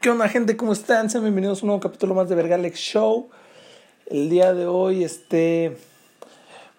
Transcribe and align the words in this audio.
¿Qué 0.00 0.08
onda 0.08 0.30
gente? 0.30 0.56
¿Cómo 0.56 0.72
están? 0.72 1.10
Sean 1.10 1.24
bienvenidos 1.24 1.58
a 1.58 1.62
un 1.64 1.66
nuevo 1.66 1.80
capítulo 1.82 2.14
más 2.14 2.26
de 2.30 2.34
Vergalex 2.34 2.78
Show. 2.78 3.28
El 4.06 4.30
día 4.30 4.54
de 4.54 4.64
hoy, 4.64 5.04
este... 5.04 5.76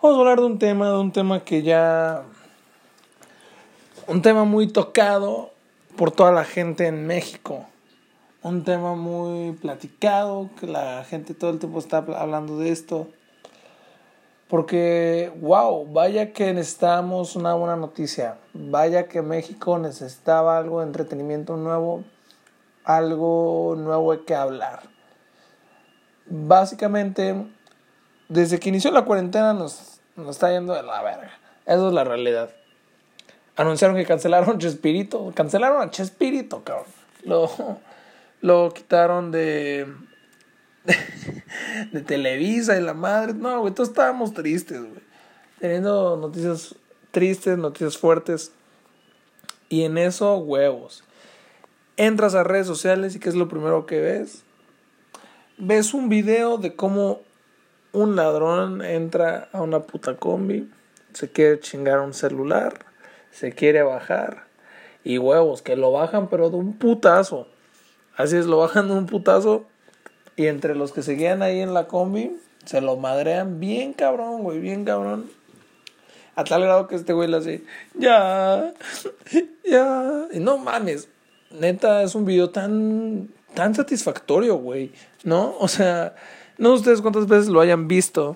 Vamos 0.02 0.18
a 0.18 0.22
hablar 0.22 0.40
de 0.40 0.48
un 0.48 0.58
tema, 0.58 0.90
de 0.90 0.98
un 0.98 1.12
tema 1.12 1.44
que 1.44 1.62
ya... 1.62 2.24
Un 4.08 4.24
tema 4.24 4.44
muy 4.44 4.70
tocado 4.70 5.52
por 5.98 6.10
toda 6.10 6.32
la 6.32 6.46
gente 6.46 6.88
en 6.88 7.06
México. 7.06 7.68
Un 8.42 8.64
tema 8.64 8.96
muy 8.96 9.52
platicado, 9.52 10.50
que 10.60 10.66
la 10.66 11.04
gente 11.04 11.36
todo 11.36 11.52
el 11.52 11.60
tiempo 11.60 11.78
está 11.78 11.98
hablando 11.98 12.58
de 12.58 12.72
esto. 12.72 13.08
Porque, 14.48 15.32
wow, 15.42 15.86
vaya 15.94 16.34
que 16.34 16.52
necesitamos 16.56 17.36
una 17.36 17.54
buena 17.54 17.76
noticia. 17.76 18.40
Vaya 18.56 19.08
que 19.08 19.22
México 19.22 19.78
necesitaba 19.78 20.58
algo 20.58 20.80
de 20.80 20.88
entretenimiento 20.88 21.56
nuevo 21.56 22.04
algo 22.84 23.76
nuevo 23.78 24.26
que 24.26 24.36
hablar. 24.36 24.84
Básicamente, 26.26 27.36
desde 28.30 28.60
que 28.60 28.70
inició 28.70 28.92
la 28.92 29.06
cuarentena 29.06 29.54
nos, 29.54 30.00
está 30.30 30.52
yendo 30.52 30.74
de 30.74 30.84
la 30.84 31.02
verga. 31.02 31.32
Esa 31.66 31.88
es 31.88 31.94
la 31.94 32.04
realidad. 32.04 32.52
Anunciaron 33.56 33.98
que 33.98 34.06
cancelaron 34.06 34.58
Chespirito. 34.60 35.32
Cancelaron 35.36 35.82
a 35.82 35.92
Chespirito, 35.92 36.64
cabrón. 36.64 36.88
Lo, 37.24 37.50
lo 38.42 38.74
quitaron 38.74 39.32
de, 39.32 39.88
de, 41.92 42.02
Televisa 42.02 42.78
y 42.78 42.82
la 42.82 42.94
madre. 42.94 43.34
No, 43.34 43.60
güey, 43.62 43.74
todos 43.74 43.90
estábamos 43.90 44.34
tristes, 44.34 44.80
güey. 44.80 45.02
Teniendo 45.60 46.18
noticias 46.18 46.76
tristes, 47.12 47.58
noticias 47.58 47.98
fuertes. 47.98 48.52
Y 49.70 49.84
en 49.84 49.98
eso, 49.98 50.38
huevos 50.38 51.04
entras 52.06 52.34
a 52.34 52.44
redes 52.44 52.66
sociales 52.66 53.16
y 53.16 53.20
¿qué 53.20 53.30
es 53.30 53.36
lo 53.36 53.48
primero 53.48 53.86
que 53.86 54.00
ves? 54.00 54.42
Ves 55.60 55.94
un 55.94 56.10
video 56.10 56.58
de 56.58 56.76
cómo 56.76 57.22
un 57.92 58.16
ladrón 58.16 58.84
entra 58.84 59.50
a 59.54 59.62
una 59.62 59.82
puta 59.82 60.18
combi, 60.18 60.68
se 61.14 61.32
quiere 61.32 61.60
chingar 61.60 62.00
un 62.00 62.16
celular, 62.16 62.86
se 63.30 63.52
quiere 63.52 63.84
bajar 63.84 64.46
y 65.04 65.20
huevos, 65.20 65.62
que 65.62 65.76
lo 65.76 65.92
bajan 65.92 66.28
pero 66.28 66.50
de 66.50 66.56
un 66.56 66.74
putazo. 66.74 67.48
Así 68.16 68.36
es, 68.36 68.48
lo 68.48 68.58
bajan 68.58 68.88
de 68.88 68.96
un 68.96 69.06
putazo 69.06 69.66
y 70.36 70.48
entre 70.48 70.74
los 70.74 70.94
que 70.94 71.04
seguían 71.04 71.44
ahí 71.44 71.60
en 71.60 71.76
la 71.76 71.88
combi 71.88 72.36
se 72.66 72.82
lo 72.82 72.98
madrean 72.98 73.60
bien 73.60 73.94
cabrón, 73.94 74.42
güey, 74.42 74.60
bien 74.60 74.86
cabrón. 74.86 75.30
A 76.36 76.46
tal 76.46 76.64
grado 76.64 76.88
que 76.88 76.96
este 76.96 77.14
güey 77.14 77.30
le 77.30 77.38
hace, 77.38 77.64
ya, 77.94 78.74
ya, 79.64 80.28
y 80.32 80.40
no 80.40 80.58
mames, 80.58 81.08
neta, 81.54 82.04
es 82.04 82.16
un 82.16 82.26
video 82.26 82.50
tan, 82.50 83.30
tan 83.54 83.76
satisfactorio, 83.76 84.56
güey, 84.56 84.92
¿no? 85.24 85.56
O 85.60 85.68
sea, 85.68 86.16
no 86.58 86.70
sé 86.70 86.76
ustedes 86.76 87.02
cuántas 87.02 87.28
veces 87.28 87.48
lo 87.48 87.62
hayan 87.62 87.88
visto, 87.88 88.36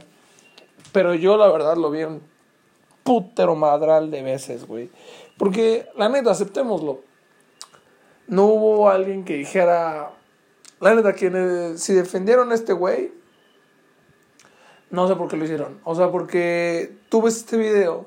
pero 0.92 1.14
yo 1.14 1.38
la 1.38 1.48
verdad 1.48 1.78
lo 1.78 1.92
vi 1.92 2.04
un 2.04 2.22
putero 3.04 3.56
madral 3.56 4.12
de 4.12 4.24
veces, 4.24 4.66
güey. 4.66 4.90
Porque, 5.38 5.88
la 5.96 6.10
neta, 6.10 6.32
aceptémoslo. 6.32 7.02
No 8.28 8.46
hubo 8.46 8.90
alguien 8.90 9.24
que 9.24 9.36
dijera, 9.36 10.12
la 10.80 10.96
neta, 10.96 11.14
quienes, 11.14 11.82
si 11.82 11.94
defendieron 11.94 12.52
a 12.52 12.56
este 12.56 12.74
güey, 12.74 13.12
no 14.90 15.08
sé 15.08 15.16
por 15.16 15.28
qué 15.28 15.38
lo 15.38 15.46
hicieron. 15.46 15.80
O 15.84 15.94
sea, 15.94 16.10
porque 16.10 16.98
tú 17.10 17.22
ves 17.22 17.38
este 17.38 17.58
video 17.58 18.06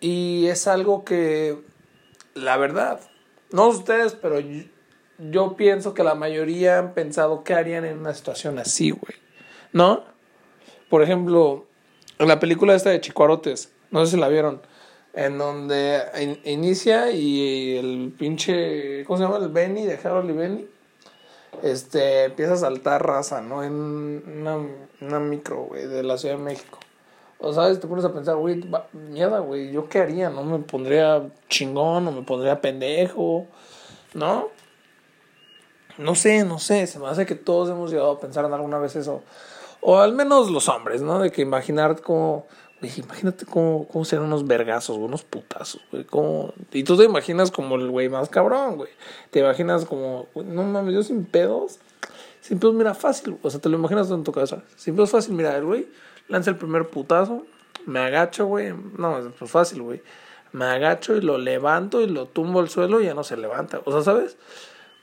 y 0.00 0.46
es 0.46 0.66
algo 0.66 1.04
que, 1.04 1.62
la 2.34 2.56
verdad, 2.56 3.00
no 3.52 3.68
ustedes, 3.68 4.14
pero 4.14 4.38
yo, 5.18 5.56
pienso 5.56 5.94
que 5.94 6.04
la 6.04 6.14
mayoría 6.14 6.78
han 6.78 6.94
pensado 6.94 7.44
qué 7.44 7.54
harían 7.54 7.84
en 7.84 7.98
una 7.98 8.14
situación 8.14 8.58
así, 8.58 8.90
güey. 8.90 9.14
¿No? 9.72 10.04
Por 10.88 11.02
ejemplo, 11.02 11.66
en 12.18 12.28
la 12.28 12.40
película 12.40 12.74
esta 12.74 12.90
de 12.90 13.00
Chicuarotes, 13.00 13.72
no 13.90 14.04
sé 14.04 14.12
si 14.12 14.16
la 14.18 14.28
vieron, 14.28 14.60
en 15.14 15.38
donde 15.38 16.00
inicia 16.44 17.10
y 17.10 17.76
el 17.76 18.14
pinche, 18.18 19.04
¿cómo 19.04 19.18
se 19.18 19.24
llama? 19.24 19.38
El 19.38 19.50
Benny, 19.50 19.84
de 19.84 19.98
Harold 20.02 20.30
y 20.30 20.32
Benny, 20.32 20.68
este, 21.62 22.24
empieza 22.24 22.54
a 22.54 22.56
saltar 22.56 23.06
raza, 23.06 23.40
¿no? 23.40 23.62
En 23.62 23.72
una, 23.72 24.58
una 25.00 25.20
micro, 25.20 25.64
güey, 25.64 25.86
de 25.86 26.02
la 26.02 26.16
Ciudad 26.16 26.36
de 26.36 26.42
México. 26.42 26.78
O 27.44 27.52
sabes, 27.52 27.80
te 27.80 27.88
pones 27.88 28.04
a 28.04 28.12
pensar, 28.12 28.36
güey, 28.36 28.64
mierda, 28.92 29.40
güey, 29.40 29.72
¿yo 29.72 29.88
qué 29.88 29.98
haría? 29.98 30.30
¿No 30.30 30.44
me 30.44 30.60
pondría 30.60 31.28
chingón 31.48 32.06
o 32.06 32.12
me 32.12 32.22
pondría 32.22 32.60
pendejo? 32.60 33.48
¿No? 34.14 34.48
No 35.98 36.14
sé, 36.14 36.44
no 36.44 36.60
sé, 36.60 36.86
se 36.86 37.00
me 37.00 37.08
hace 37.08 37.26
que 37.26 37.34
todos 37.34 37.68
hemos 37.68 37.90
llegado 37.90 38.12
a 38.12 38.20
pensar 38.20 38.44
en 38.44 38.52
alguna 38.52 38.78
vez 38.78 38.94
eso. 38.94 39.22
O 39.80 39.98
al 39.98 40.12
menos 40.12 40.52
los 40.52 40.68
hombres, 40.68 41.02
¿no? 41.02 41.18
De 41.18 41.32
que 41.32 41.42
imaginar 41.42 42.00
como, 42.00 42.46
güey, 42.80 42.92
imagínate 42.98 43.44
cómo, 43.44 43.88
cómo 43.88 44.04
serían 44.04 44.28
unos 44.28 44.46
vergazos, 44.46 44.96
unos 44.96 45.24
putazos, 45.24 45.82
güey. 45.90 46.04
Cómo... 46.04 46.52
Y 46.72 46.84
tú 46.84 46.96
te 46.96 47.02
imaginas 47.02 47.50
como 47.50 47.74
el 47.74 47.90
güey 47.90 48.08
más 48.08 48.28
cabrón, 48.28 48.76
güey. 48.76 48.90
Te 49.32 49.40
imaginas 49.40 49.84
como, 49.84 50.28
no 50.36 50.62
mames, 50.62 50.94
yo 50.94 51.02
sin 51.02 51.24
pedos. 51.24 51.80
Sin 52.40 52.60
pedos, 52.60 52.74
mira, 52.74 52.94
fácil. 52.94 53.36
O 53.42 53.50
sea, 53.50 53.58
te 53.58 53.68
lo 53.68 53.76
imaginas 53.78 54.08
en 54.12 54.22
tu 54.22 54.30
cabeza. 54.30 54.62
Sin 54.76 54.94
pedos, 54.94 55.10
fácil, 55.10 55.34
mira, 55.34 55.56
el 55.56 55.64
güey 55.64 55.88
lanza 56.32 56.50
el 56.50 56.56
primer 56.56 56.88
putazo, 56.88 57.44
me 57.84 58.00
agacho, 58.00 58.46
güey. 58.46 58.72
No, 58.96 59.18
es 59.18 59.26
pues 59.38 59.50
fácil, 59.50 59.82
güey. 59.82 60.02
Me 60.52 60.64
agacho 60.64 61.14
y 61.14 61.20
lo 61.20 61.38
levanto 61.38 62.00
y 62.00 62.06
lo 62.06 62.26
tumbo 62.26 62.60
al 62.60 62.68
suelo 62.68 63.00
y 63.00 63.04
ya 63.04 63.14
no 63.14 63.22
se 63.22 63.36
levanta. 63.36 63.80
O 63.84 63.92
sea, 63.92 64.02
¿sabes? 64.02 64.36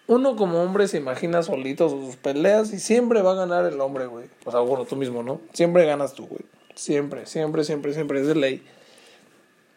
Uno 0.07 0.35
como 0.35 0.61
hombre 0.61 0.87
se 0.87 0.97
imagina 0.97 1.43
solito 1.43 1.87
sus 1.87 2.15
peleas 2.15 2.73
y 2.73 2.79
siempre 2.79 3.21
va 3.21 3.33
a 3.33 3.35
ganar 3.35 3.65
el 3.65 3.79
hombre, 3.79 4.07
güey. 4.07 4.25
O 4.43 4.51
sea, 4.51 4.59
bueno, 4.61 4.85
tú 4.85 4.95
mismo, 4.95 5.21
¿no? 5.21 5.39
Siempre 5.53 5.85
ganas 5.85 6.13
tú, 6.13 6.25
güey. 6.25 6.41
Siempre, 6.73 7.27
siempre, 7.27 7.63
siempre, 7.63 7.93
siempre. 7.93 8.21
Es 8.21 8.27
de 8.27 8.35
ley. 8.35 8.63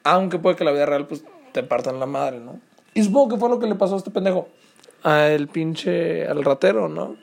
Aunque 0.04 0.38
puede 0.38 0.56
que 0.56 0.64
la 0.64 0.72
vida 0.72 0.86
real, 0.86 1.06
pues, 1.06 1.22
te 1.52 1.62
partan 1.62 2.00
la 2.00 2.06
madre, 2.06 2.40
¿no? 2.40 2.60
Y 2.94 3.02
supongo 3.04 3.34
que 3.34 3.40
fue 3.40 3.50
lo 3.50 3.58
que 3.58 3.66
le 3.66 3.74
pasó 3.74 3.94
a 3.94 3.98
este 3.98 4.10
pendejo. 4.10 4.48
A 5.02 5.28
el 5.28 5.48
pinche, 5.48 6.26
al 6.26 6.44
ratero, 6.44 6.88
¿no? 6.88 7.16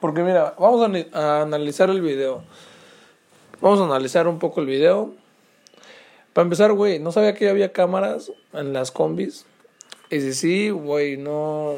Porque 0.00 0.22
mira, 0.22 0.54
vamos 0.58 0.88
a, 1.12 1.42
analizar 1.42 1.90
el 1.90 2.00
video. 2.00 2.44
Vamos 3.60 3.80
a 3.80 3.84
analizar 3.84 4.28
un 4.28 4.38
poco 4.38 4.60
el 4.60 4.66
video. 4.66 5.12
Para 6.32 6.44
empezar, 6.44 6.72
güey, 6.72 7.00
no 7.00 7.10
sabía 7.10 7.34
que 7.34 7.48
había 7.48 7.72
cámaras 7.72 8.30
en 8.52 8.72
las 8.72 8.92
combis. 8.92 9.46
Y 10.10 10.20
si 10.20 10.32
sí, 10.32 10.70
güey, 10.70 11.16
no. 11.16 11.74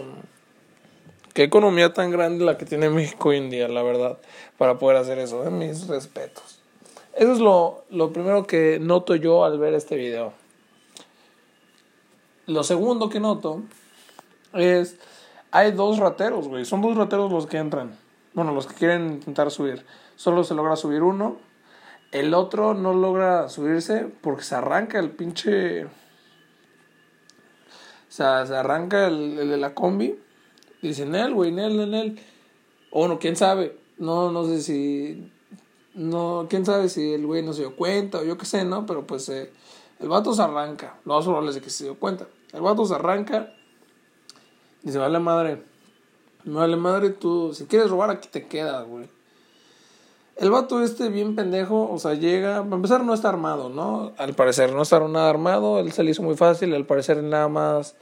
Qué 1.32 1.44
economía 1.44 1.94
tan 1.94 2.10
grande 2.10 2.44
la 2.44 2.58
que 2.58 2.66
tiene 2.66 2.90
México 2.90 3.30
hoy 3.30 3.38
en 3.38 3.48
día, 3.48 3.66
la 3.68 3.82
verdad, 3.82 4.18
para 4.58 4.78
poder 4.78 4.98
hacer 4.98 5.18
eso. 5.18 5.42
¿eh? 5.46 5.50
Mis 5.50 5.86
respetos. 5.86 6.60
Eso 7.16 7.32
es 7.32 7.38
lo, 7.38 7.84
lo 7.88 8.12
primero 8.12 8.46
que 8.46 8.78
noto 8.78 9.14
yo 9.14 9.44
al 9.44 9.58
ver 9.58 9.72
este 9.72 9.96
video. 9.96 10.34
Lo 12.46 12.62
segundo 12.62 13.08
que 13.08 13.20
noto 13.20 13.62
es. 14.52 14.98
Hay 15.50 15.72
dos 15.72 15.98
rateros, 15.98 16.46
güey. 16.46 16.66
Son 16.66 16.82
dos 16.82 16.96
rateros 16.96 17.32
los 17.32 17.46
que 17.46 17.56
entran. 17.56 17.96
Bueno, 18.34 18.52
los 18.52 18.66
que 18.66 18.74
quieren 18.74 19.14
intentar 19.14 19.50
subir. 19.50 19.84
Solo 20.16 20.44
se 20.44 20.54
logra 20.54 20.76
subir 20.76 21.02
uno. 21.02 21.49
El 22.12 22.34
otro 22.34 22.74
no 22.74 22.92
logra 22.92 23.48
subirse 23.48 24.08
porque 24.20 24.42
se 24.42 24.54
arranca 24.54 24.98
el 24.98 25.10
pinche. 25.10 25.84
O 25.84 25.90
sea, 28.08 28.46
se 28.46 28.56
arranca 28.56 29.06
el, 29.06 29.36
de 29.36 29.56
la 29.56 29.74
combi. 29.74 30.18
Dicen 30.82 31.14
él, 31.14 31.34
güey, 31.34 31.50
él, 31.58 31.80
en 31.80 31.94
él. 31.94 32.20
O 32.90 33.06
no, 33.06 33.18
quién 33.18 33.36
sabe. 33.36 33.78
No, 33.98 34.32
no 34.32 34.44
sé 34.44 34.60
si. 34.62 35.30
No, 35.94 36.46
quién 36.48 36.64
sabe 36.64 36.88
si 36.88 37.14
el 37.14 37.26
güey 37.26 37.42
no 37.42 37.52
se 37.52 37.62
dio 37.62 37.76
cuenta 37.76 38.18
o 38.18 38.24
yo 38.24 38.38
qué 38.38 38.46
sé, 38.46 38.64
¿no? 38.64 38.86
Pero 38.86 39.06
pues 39.06 39.28
eh, 39.28 39.52
el 39.98 40.08
vato 40.08 40.32
se 40.32 40.42
arranca. 40.42 40.98
Lo 41.04 41.14
más 41.14 41.24
probable 41.24 41.50
es 41.50 41.58
que 41.60 41.70
se 41.70 41.84
dio 41.84 41.98
cuenta. 41.98 42.26
El 42.52 42.62
vato 42.62 42.84
se 42.84 42.94
arranca. 42.94 43.52
Y 44.82 44.90
se 44.90 44.98
va 44.98 45.06
a 45.06 45.10
la 45.10 45.20
madre 45.20 45.70
me 46.44 46.54
vale 46.54 46.76
madre, 46.76 47.10
tú, 47.10 47.52
si 47.54 47.66
quieres 47.66 47.90
robar, 47.90 48.10
aquí 48.10 48.28
te 48.28 48.46
quedas, 48.46 48.86
güey. 48.86 49.08
El 50.40 50.50
vato 50.50 50.82
este 50.82 51.08
bien 51.10 51.36
pendejo, 51.36 51.88
o 51.88 51.98
sea, 51.98 52.14
llega, 52.14 52.64
para 52.64 52.76
empezar 52.76 53.04
no 53.04 53.14
está 53.14 53.28
armado, 53.28 53.68
¿no? 53.68 54.12
Al 54.16 54.34
parecer 54.34 54.72
no 54.72 54.82
está 54.82 54.98
nada 55.00 55.30
armado, 55.30 55.78
él 55.78 55.92
se 55.92 56.02
le 56.02 56.10
hizo 56.10 56.22
muy 56.22 56.36
fácil, 56.36 56.74
al 56.74 56.86
parecer 56.86 57.22
nada 57.22 57.48
más... 57.48 57.94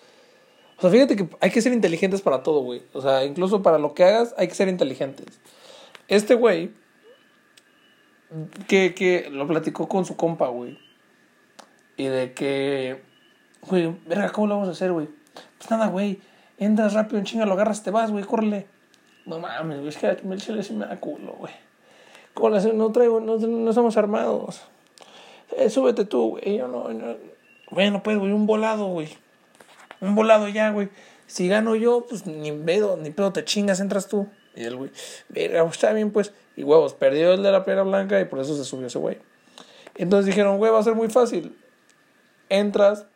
O 0.78 0.80
sea, 0.80 0.90
fíjate 0.90 1.16
que 1.16 1.28
hay 1.40 1.50
que 1.50 1.60
ser 1.60 1.72
inteligentes 1.72 2.22
para 2.22 2.42
todo, 2.42 2.60
güey. 2.60 2.82
O 2.92 3.02
sea, 3.02 3.24
incluso 3.24 3.62
para 3.62 3.78
lo 3.78 3.92
que 3.92 4.04
hagas 4.04 4.34
hay 4.38 4.48
que 4.48 4.54
ser 4.54 4.68
inteligentes. 4.68 5.40
Este 6.06 6.34
güey, 6.34 6.70
que, 8.68 8.94
que 8.94 9.28
lo 9.30 9.46
platicó 9.46 9.88
con 9.88 10.06
su 10.06 10.16
compa, 10.16 10.46
güey. 10.46 10.78
Y 11.96 12.04
de 12.04 12.32
que, 12.32 13.02
güey, 13.68 13.96
verga, 14.06 14.30
¿cómo 14.30 14.46
lo 14.46 14.54
vamos 14.54 14.68
a 14.68 14.72
hacer, 14.72 14.92
güey? 14.92 15.08
Pues 15.58 15.70
nada, 15.70 15.88
güey 15.88 16.20
entras 16.58 16.92
rápido 16.92 17.18
en 17.18 17.24
chinga, 17.24 17.46
lo 17.46 17.54
agarras, 17.54 17.82
te 17.82 17.90
vas, 17.90 18.10
güey, 18.10 18.24
córrele. 18.24 18.66
No 19.24 19.38
mames, 19.38 19.78
güey, 19.78 19.88
es 19.88 19.96
que 19.96 20.62
sí 20.62 20.72
me 20.74 20.86
da 20.86 20.96
culo, 20.98 21.32
güey. 21.38 21.52
¿Cómo 22.38 22.56
le 22.56 22.72
No 22.72 22.92
traigo, 22.92 23.18
no, 23.18 23.36
no 23.36 23.70
estamos 23.70 23.96
armados. 23.96 24.60
Eh, 25.56 25.70
súbete 25.70 26.04
tú, 26.04 26.30
güey. 26.30 26.58
Yo 26.58 26.68
no, 26.68 26.88
no. 26.88 27.16
Bueno, 27.70 28.00
pues, 28.02 28.16
güey, 28.16 28.30
un 28.30 28.46
volado, 28.46 28.86
güey. 28.86 29.08
Un 30.00 30.14
volado 30.14 30.46
ya, 30.46 30.70
güey. 30.70 30.88
Si 31.26 31.48
gano 31.48 31.74
yo, 31.74 32.06
pues 32.08 32.26
ni 32.26 32.52
pedo, 32.52 32.96
ni 32.96 33.10
pedo 33.10 33.32
te 33.32 33.44
chingas, 33.44 33.80
entras 33.80 34.06
tú. 34.06 34.28
Y 34.54 34.62
el 34.62 34.76
güey, 34.76 34.92
verga, 35.28 35.64
está 35.64 35.92
bien, 35.92 36.12
pues. 36.12 36.32
Y 36.56 36.62
huevos, 36.62 36.94
perdió 36.94 37.32
el 37.32 37.42
de 37.42 37.50
la 37.50 37.64
pera 37.64 37.82
blanca 37.82 38.20
y 38.20 38.24
por 38.24 38.38
eso 38.38 38.56
se 38.56 38.64
subió 38.64 38.86
ese 38.86 38.98
güey. 38.98 39.18
Entonces 39.96 40.26
dijeron, 40.26 40.58
güey, 40.58 40.70
va 40.70 40.78
a 40.78 40.84
ser 40.84 40.94
muy 40.94 41.08
fácil. 41.08 41.58
Entras, 42.48 43.06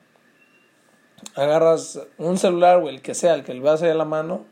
agarras 1.37 2.01
un 2.19 2.39
celular, 2.39 2.81
güey, 2.81 2.97
el 2.97 3.03
que 3.03 3.15
sea, 3.15 3.35
el 3.35 3.45
que 3.45 3.55
le 3.55 3.61
vas 3.61 3.83
a 3.83 3.95
la 3.95 4.05
mano, 4.05 4.45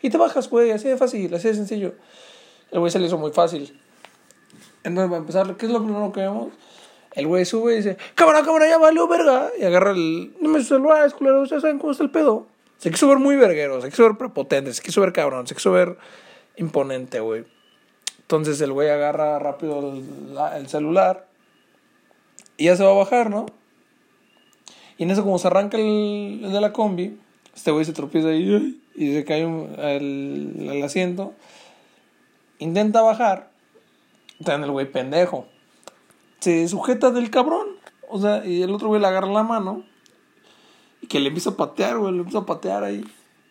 y 0.00 0.08
te 0.08 0.16
bajas, 0.16 0.48
güey, 0.48 0.70
así 0.70 0.88
de 0.88 0.96
fácil, 0.96 1.34
así 1.34 1.48
de 1.48 1.54
sencillo. 1.54 1.94
El 2.70 2.80
güey 2.80 2.90
se 2.90 2.98
le 2.98 3.06
hizo 3.06 3.18
muy 3.18 3.30
fácil. 3.32 3.78
Entonces, 4.86 5.10
para 5.10 5.20
empezar, 5.20 5.56
¿qué 5.56 5.66
es 5.66 5.72
lo 5.72 5.82
primero 5.82 6.12
que 6.12 6.20
vemos? 6.20 6.48
El 7.12 7.26
güey 7.26 7.44
sube 7.44 7.72
y 7.72 7.76
dice, 7.78 7.96
cámara, 8.14 8.44
cámara, 8.44 8.68
ya 8.68 8.78
valió, 8.78 9.08
verga. 9.08 9.50
Y 9.58 9.64
agarra 9.64 9.90
el, 9.90 10.32
no 10.40 10.48
me 10.48 10.62
celular, 10.62 11.12
culero, 11.12 11.44
ya 11.44 11.60
saben 11.60 11.80
cómo 11.80 11.90
está 11.90 12.04
el 12.04 12.10
pedo. 12.10 12.46
Se 12.78 12.92
quiso 12.92 13.08
ver 13.08 13.18
muy 13.18 13.34
verguero, 13.34 13.80
se 13.82 13.90
quiso 13.90 14.04
ver 14.04 14.16
prepotente, 14.16 14.72
se 14.72 14.80
quiso 14.80 15.00
ver 15.00 15.12
cabrón, 15.12 15.44
se 15.48 15.56
quiso 15.56 15.72
ver 15.72 15.98
imponente, 16.56 17.18
güey. 17.18 17.44
Entonces 18.20 18.60
el 18.60 18.72
güey 18.72 18.88
agarra 18.88 19.40
rápido 19.40 19.92
el, 19.92 20.04
el 20.56 20.68
celular 20.68 21.26
y 22.56 22.66
ya 22.66 22.76
se 22.76 22.84
va 22.84 22.90
a 22.90 22.94
bajar, 22.94 23.28
¿no? 23.28 23.46
Y 24.98 25.02
en 25.02 25.10
eso, 25.10 25.24
como 25.24 25.40
se 25.40 25.48
arranca 25.48 25.78
el, 25.78 26.42
de 26.42 26.60
la 26.60 26.72
combi, 26.72 27.18
este 27.56 27.72
güey 27.72 27.84
se 27.84 27.92
tropieza 27.92 28.28
ahí 28.28 28.80
y 28.94 29.14
se 29.14 29.24
cae 29.24 29.42
el, 29.42 30.68
el 30.70 30.82
asiento. 30.84 31.34
Intenta 32.60 33.02
bajar. 33.02 33.55
Está 34.38 34.54
el 34.54 34.70
güey 34.70 34.90
pendejo. 34.90 35.46
Se 36.40 36.66
sujeta 36.68 37.10
del 37.10 37.30
cabrón. 37.30 37.66
O 38.08 38.20
sea, 38.20 38.44
y 38.46 38.62
el 38.62 38.70
otro 38.70 38.88
güey 38.88 39.00
le 39.00 39.06
agarra 39.06 39.28
la 39.28 39.42
mano. 39.42 39.84
Y 41.00 41.06
que 41.06 41.20
le 41.20 41.28
empieza 41.28 41.50
a 41.50 41.56
patear, 41.56 41.98
güey. 41.98 42.12
Le 42.12 42.18
empieza 42.18 42.38
a 42.38 42.46
patear 42.46 42.84
ahí. 42.84 43.04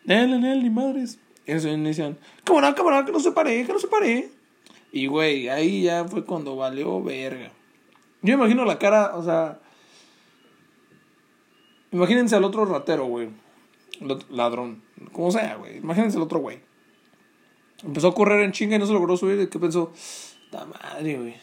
Nel, 0.06 0.40
nel, 0.40 0.64
ni 0.64 0.70
madres. 0.70 1.20
Y 1.46 1.52
eso 1.52 1.68
inician. 1.70 2.18
Cámara, 2.44 2.74
cámara, 2.76 3.06
que 3.06 3.12
no 3.12 3.20
se 3.20 3.32
pare, 3.32 3.66
que 3.66 3.74
no 3.74 3.80
se 3.80 3.88
pare. 3.88 4.30
Y 4.92 5.08
güey, 5.08 5.50
ahí 5.50 5.84
ya 5.84 6.06
fue 6.06 6.24
cuando 6.24 6.56
valió 6.56 7.02
verga. 7.04 7.52
Yo 8.22 8.34
imagino 8.34 8.66
la 8.66 8.80
cara, 8.80 9.16
o 9.16 9.24
sea. 9.24 9.60
Imagínense 11.92 12.36
al 12.36 12.44
otro 12.44 12.66
ratero, 12.66 13.06
güey. 13.06 13.30
Ladrón. 14.30 14.84
Como 15.12 15.32
sea, 15.32 15.56
güey. 15.56 15.78
Imagínense 15.78 16.18
al 16.18 16.24
otro 16.24 16.40
güey. 16.40 16.60
Empezó 17.84 18.10
a 18.10 18.16
correr 18.16 18.42
en 18.42 18.52
chinga 18.52 18.76
y 18.76 18.80
no 18.80 18.86
se 18.86 18.94
logró 18.94 19.18
subir. 19.18 19.50
¿Qué 19.50 19.60
pensó? 19.60 19.92
La 20.52 20.66
madre, 20.66 21.18
güey. 21.18 21.36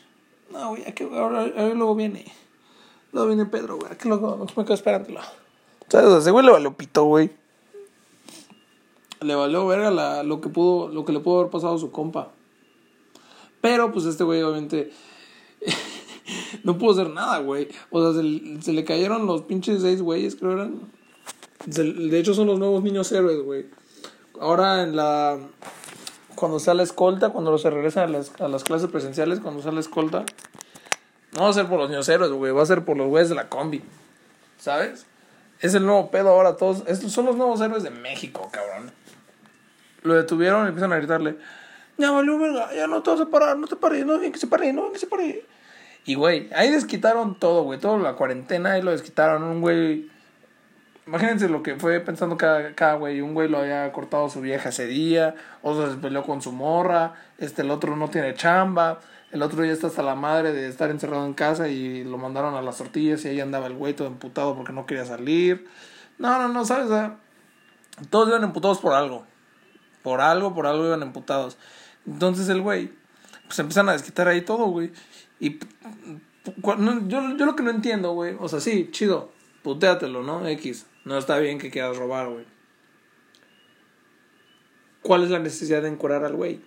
No, 0.50 0.70
güey, 0.70 0.82
aquí, 0.86 1.04
ahora, 1.04 1.42
ahora, 1.42 1.74
luego 1.74 1.94
viene. 1.94 2.24
Luego 3.12 3.28
viene 3.28 3.46
Pedro, 3.46 3.76
güey. 3.76 3.92
Aquí 3.92 4.08
luego 4.08 4.46
me 4.56 4.64
quedo 4.64 4.74
esperándolo. 4.74 5.20
¿Sabes? 5.88 6.22
Ese 6.22 6.30
güey 6.30 6.44
le 6.44 6.52
valió 6.52 6.76
pito, 6.76 7.04
güey. 7.04 7.30
Le 9.20 9.34
valió 9.34 9.66
verga 9.66 9.90
la, 9.90 10.22
lo, 10.22 10.40
que 10.40 10.48
pudo, 10.48 10.88
lo 10.88 11.04
que 11.04 11.12
le 11.12 11.20
pudo 11.20 11.40
haber 11.40 11.50
pasado 11.50 11.74
a 11.74 11.78
su 11.78 11.90
compa. 11.90 12.32
Pero, 13.60 13.92
pues, 13.92 14.06
este 14.06 14.24
güey, 14.24 14.42
obviamente. 14.42 14.92
no 16.64 16.78
pudo 16.78 16.92
hacer 16.92 17.10
nada, 17.10 17.38
güey. 17.38 17.68
O 17.90 18.02
sea, 18.02 18.20
se, 18.20 18.62
se, 18.62 18.72
le 18.72 18.84
cayeron 18.84 19.26
los 19.26 19.42
pinches 19.42 19.82
seis 19.82 20.02
güeyes, 20.02 20.36
creo 20.36 20.52
eran. 20.52 20.80
de 21.66 22.18
hecho, 22.18 22.34
son 22.34 22.46
los 22.46 22.58
nuevos 22.58 22.82
niños 22.82 23.10
héroes, 23.12 23.42
güey. 23.42 23.66
Ahora 24.40 24.82
en 24.82 24.96
la 24.96 25.38
cuando 26.42 26.58
sale 26.58 26.78
la 26.78 26.82
escolta, 26.82 27.28
cuando 27.28 27.56
se 27.56 27.70
regresa 27.70 28.02
a 28.02 28.08
las, 28.08 28.32
a 28.40 28.48
las 28.48 28.64
clases 28.64 28.90
presenciales, 28.90 29.38
cuando 29.38 29.62
sale 29.62 29.74
la 29.74 29.80
escolta, 29.80 30.24
no 31.36 31.42
va 31.44 31.48
a 31.48 31.52
ser 31.52 31.68
por 31.68 31.88
los 31.88 32.08
héroes, 32.08 32.32
güey, 32.32 32.50
va 32.50 32.64
a 32.64 32.66
ser 32.66 32.84
por 32.84 32.96
los 32.96 33.06
güeyes 33.06 33.28
de 33.28 33.36
la 33.36 33.48
combi. 33.48 33.80
¿Sabes? 34.58 35.06
Es 35.60 35.72
el 35.74 35.86
nuevo 35.86 36.10
pedo 36.10 36.30
ahora, 36.30 36.56
todos. 36.56 36.82
Estos 36.88 37.12
son 37.12 37.26
los 37.26 37.36
nuevos 37.36 37.60
héroes 37.60 37.84
de 37.84 37.90
México, 37.90 38.48
cabrón. 38.50 38.90
Lo 40.02 40.14
detuvieron 40.14 40.64
y 40.64 40.70
empiezan 40.70 40.92
a 40.92 40.96
gritarle: 40.96 41.36
Ya 41.96 42.10
valió, 42.10 42.36
verga, 42.40 42.74
ya 42.74 42.88
no 42.88 43.04
te 43.04 43.10
vas 43.10 43.20
a 43.20 43.26
parar, 43.26 43.56
no 43.56 43.68
te 43.68 43.76
pares, 43.76 44.04
no, 44.04 44.18
que 44.18 44.36
se 44.36 44.48
pare, 44.48 44.72
no, 44.72 44.90
que 44.90 44.98
se 44.98 45.06
pare. 45.06 45.46
Y, 46.04 46.16
güey, 46.16 46.50
ahí 46.56 46.72
desquitaron 46.72 47.38
todo, 47.38 47.62
güey, 47.62 47.78
toda 47.78 47.98
la 47.98 48.14
cuarentena, 48.14 48.72
ahí 48.72 48.82
lo 48.82 48.90
desquitaron. 48.90 49.44
Un 49.44 49.60
güey 49.60 50.10
Imagínense 51.06 51.48
lo 51.48 51.64
que 51.64 51.74
fue 51.76 51.98
pensando 52.00 52.36
cada, 52.36 52.74
cada 52.74 52.94
güey. 52.94 53.20
Un 53.20 53.34
güey 53.34 53.48
lo 53.48 53.58
había 53.58 53.90
cortado 53.92 54.28
su 54.28 54.40
vieja 54.40 54.68
ese 54.68 54.86
día, 54.86 55.34
otro 55.62 55.90
se 55.90 55.96
peleó 55.96 56.22
con 56.22 56.40
su 56.40 56.52
morra, 56.52 57.14
este, 57.38 57.62
el 57.62 57.70
otro 57.70 57.96
no 57.96 58.08
tiene 58.08 58.34
chamba, 58.34 59.00
el 59.32 59.42
otro 59.42 59.64
ya 59.64 59.72
está 59.72 59.88
hasta 59.88 60.02
la 60.02 60.14
madre 60.14 60.52
de 60.52 60.68
estar 60.68 60.90
encerrado 60.90 61.26
en 61.26 61.34
casa 61.34 61.68
y 61.68 62.04
lo 62.04 62.18
mandaron 62.18 62.54
a 62.54 62.62
las 62.62 62.78
tortillas 62.78 63.24
y 63.24 63.28
ahí 63.28 63.40
andaba 63.40 63.66
el 63.66 63.74
güey 63.74 63.94
todo 63.94 64.06
emputado 64.06 64.54
porque 64.54 64.72
no 64.72 64.86
quería 64.86 65.04
salir. 65.04 65.66
No, 66.18 66.38
no, 66.38 66.48
no, 66.48 66.64
¿sabes? 66.64 66.88
todos 68.10 68.28
iban 68.28 68.44
emputados 68.44 68.78
por 68.78 68.94
algo. 68.94 69.26
Por 70.02 70.20
algo, 70.20 70.54
por 70.54 70.66
algo 70.66 70.86
iban 70.86 71.02
emputados. 71.02 71.56
Entonces 72.06 72.48
el 72.48 72.60
güey, 72.60 72.92
pues 73.46 73.58
empiezan 73.58 73.88
a 73.88 73.92
desquitar 73.92 74.28
ahí 74.28 74.42
todo, 74.42 74.66
güey. 74.66 74.92
Y 75.40 75.58
yo, 76.62 77.36
yo 77.36 77.46
lo 77.46 77.56
que 77.56 77.62
no 77.64 77.70
entiendo, 77.70 78.12
güey, 78.12 78.36
o 78.38 78.48
sea, 78.48 78.60
sí, 78.60 78.88
chido, 78.92 79.32
putéatelo, 79.62 80.22
¿no? 80.22 80.46
X. 80.46 80.86
No 81.04 81.18
está 81.18 81.38
bien 81.38 81.58
que 81.58 81.70
quieras 81.70 81.96
robar, 81.96 82.28
güey. 82.28 82.44
¿Cuál 85.02 85.24
es 85.24 85.30
la 85.30 85.40
necesidad 85.40 85.82
de 85.82 85.88
encurar 85.88 86.24
al 86.24 86.36
güey? 86.36 86.60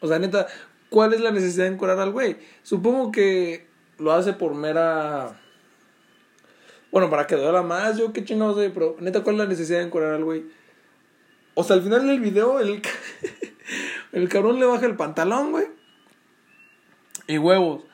O 0.00 0.08
sea, 0.08 0.18
neta, 0.18 0.46
¿cuál 0.88 1.12
es 1.12 1.20
la 1.20 1.30
necesidad 1.30 1.64
de 1.64 1.72
encurar 1.72 1.98
al 1.98 2.12
güey? 2.12 2.38
Supongo 2.62 3.12
que 3.12 3.66
lo 3.98 4.12
hace 4.12 4.32
por 4.32 4.54
mera. 4.54 5.38
Bueno, 6.90 7.10
para 7.10 7.26
que 7.26 7.36
duela 7.36 7.62
más, 7.62 7.98
yo 7.98 8.12
qué 8.12 8.24
chingados 8.24 8.56
sé, 8.56 8.70
pero 8.70 8.96
neta, 9.00 9.22
¿cuál 9.22 9.36
es 9.36 9.40
la 9.40 9.48
necesidad 9.48 9.78
de 9.78 9.84
encurar 9.84 10.14
al 10.14 10.24
güey? 10.24 10.44
O 11.54 11.62
sea, 11.62 11.76
al 11.76 11.82
final 11.82 12.06
del 12.06 12.20
video, 12.20 12.60
el, 12.60 12.80
el 14.12 14.28
cabrón 14.28 14.58
le 14.58 14.66
baja 14.66 14.86
el 14.86 14.96
pantalón, 14.96 15.50
güey. 15.50 15.66
Y 17.26 17.38
huevos. 17.38 17.84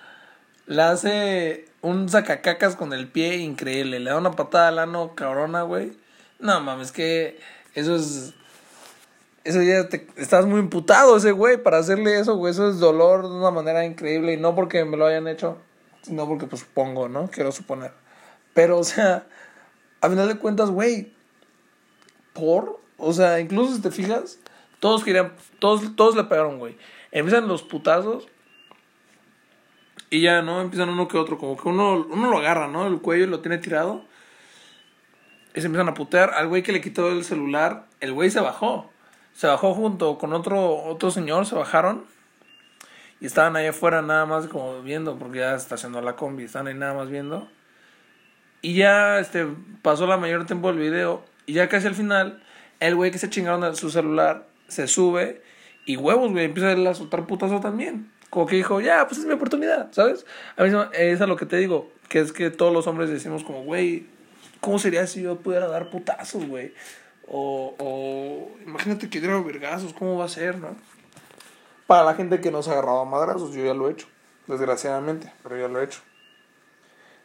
Le 0.66 0.82
hace 0.82 1.69
un 1.82 2.08
sacacacas 2.08 2.76
con 2.76 2.92
el 2.92 3.08
pie 3.08 3.36
increíble. 3.36 4.00
Le 4.00 4.10
da 4.10 4.18
una 4.18 4.32
patada 4.32 4.68
al 4.68 4.78
ano 4.78 5.14
cabrona, 5.14 5.62
güey. 5.62 5.92
No 6.38 6.60
mames, 6.60 6.92
que 6.92 7.38
eso 7.74 7.96
es. 7.96 8.34
Eso 9.44 9.62
ya 9.62 9.88
te, 9.88 10.06
estás 10.16 10.44
muy 10.44 10.60
imputado 10.60 11.16
ese 11.16 11.32
güey 11.32 11.56
para 11.62 11.78
hacerle 11.78 12.18
eso, 12.18 12.36
güey. 12.36 12.52
Eso 12.52 12.68
es 12.68 12.78
dolor 12.78 13.22
de 13.22 13.34
una 13.34 13.50
manera 13.50 13.84
increíble. 13.84 14.34
Y 14.34 14.36
no 14.36 14.54
porque 14.54 14.84
me 14.84 14.96
lo 14.96 15.06
hayan 15.06 15.28
hecho, 15.28 15.58
sino 16.02 16.26
porque, 16.26 16.46
pues 16.46 16.62
supongo, 16.62 17.08
¿no? 17.08 17.30
Quiero 17.30 17.50
suponer. 17.50 17.92
Pero, 18.52 18.78
o 18.78 18.84
sea, 18.84 19.26
a 20.00 20.08
final 20.08 20.28
de 20.28 20.36
cuentas, 20.36 20.70
güey. 20.70 21.12
Por. 22.34 22.80
O 22.98 23.12
sea, 23.14 23.40
incluso 23.40 23.74
si 23.74 23.80
te 23.80 23.90
fijas, 23.90 24.38
todos 24.78 25.04
querían. 25.04 25.32
Todos, 25.58 25.96
todos 25.96 26.16
le 26.16 26.24
pegaron, 26.24 26.58
güey. 26.58 26.76
Empiezan 27.10 27.48
los 27.48 27.62
putazos 27.62 28.28
y 30.10 30.22
ya, 30.22 30.42
¿no? 30.42 30.60
Empiezan 30.60 30.88
uno 30.88 31.06
que 31.06 31.16
otro, 31.16 31.38
como 31.38 31.56
que 31.56 31.68
uno, 31.68 32.04
uno 32.10 32.30
lo 32.30 32.38
agarra, 32.38 32.66
¿no? 32.66 32.88
El 32.88 33.00
cuello 33.00 33.28
lo 33.28 33.40
tiene 33.40 33.58
tirado. 33.58 34.04
Y 35.54 35.60
se 35.60 35.66
empiezan 35.66 35.88
a 35.88 35.94
putear. 35.94 36.34
Al 36.34 36.48
güey 36.48 36.64
que 36.64 36.72
le 36.72 36.80
quitó 36.80 37.10
el 37.12 37.24
celular, 37.24 37.86
el 38.00 38.12
güey 38.12 38.28
se 38.30 38.40
bajó. 38.40 38.90
Se 39.34 39.46
bajó 39.46 39.72
junto 39.72 40.18
con 40.18 40.32
otro, 40.32 40.82
otro 40.82 41.12
señor, 41.12 41.46
se 41.46 41.54
bajaron. 41.54 42.04
Y 43.20 43.26
estaban 43.26 43.54
ahí 43.54 43.66
afuera 43.66 44.02
nada 44.02 44.26
más 44.26 44.48
como 44.48 44.82
viendo, 44.82 45.16
porque 45.16 45.38
ya 45.38 45.54
está 45.54 45.76
haciendo 45.76 46.00
la 46.00 46.16
combi, 46.16 46.44
están 46.44 46.66
ahí 46.66 46.74
nada 46.74 46.94
más 46.94 47.08
viendo. 47.08 47.48
Y 48.62 48.74
ya 48.74 49.20
este, 49.20 49.46
pasó 49.82 50.08
la 50.08 50.16
mayor 50.16 50.44
tiempo 50.46 50.68
del 50.68 50.80
video. 50.80 51.24
Y 51.46 51.52
ya 51.52 51.68
casi 51.68 51.86
al 51.86 51.94
final, 51.94 52.42
el 52.80 52.96
güey 52.96 53.12
que 53.12 53.18
se 53.18 53.30
chingaron 53.30 53.62
a 53.62 53.74
su 53.76 53.90
celular 53.90 54.48
se 54.66 54.88
sube. 54.88 55.42
Y 55.86 55.96
huevos, 55.96 56.32
güey, 56.32 56.46
empieza 56.46 56.72
a 56.72 56.94
soltar 56.94 57.26
putazo 57.26 57.60
también 57.60 58.10
como 58.30 58.46
que 58.46 58.56
dijo, 58.56 58.80
ya, 58.80 59.06
pues 59.06 59.18
es 59.18 59.26
mi 59.26 59.32
oportunidad, 59.32 59.92
¿sabes? 59.92 60.24
A 60.56 60.62
mí 60.62 60.72
es 60.94 61.20
a 61.20 61.26
lo 61.26 61.36
que 61.36 61.46
te 61.46 61.56
digo, 61.56 61.90
que 62.08 62.20
es 62.20 62.32
que 62.32 62.50
todos 62.50 62.72
los 62.72 62.86
hombres 62.86 63.10
decimos 63.10 63.42
como, 63.42 63.64
güey, 63.64 64.06
¿cómo 64.60 64.78
sería 64.78 65.06
si 65.08 65.22
yo 65.22 65.36
pudiera 65.36 65.66
dar 65.66 65.90
putazos, 65.90 66.46
güey? 66.46 66.72
O, 67.26 67.74
o 67.78 68.58
imagínate 68.64 69.10
que 69.10 69.20
diera 69.20 69.40
vergazos, 69.40 69.92
¿cómo 69.92 70.16
va 70.16 70.26
a 70.26 70.28
ser, 70.28 70.58
no? 70.58 70.76
Para 71.88 72.04
la 72.04 72.14
gente 72.14 72.40
que 72.40 72.52
no 72.52 72.62
se 72.62 72.70
ha 72.70 72.74
agarrado 72.74 73.00
a 73.00 73.04
madrazos, 73.04 73.52
yo 73.52 73.64
ya 73.64 73.74
lo 73.74 73.88
he 73.88 73.92
hecho, 73.92 74.06
desgraciadamente, 74.46 75.32
pero 75.42 75.58
ya 75.58 75.66
lo 75.66 75.80
he 75.80 75.84
hecho. 75.84 76.00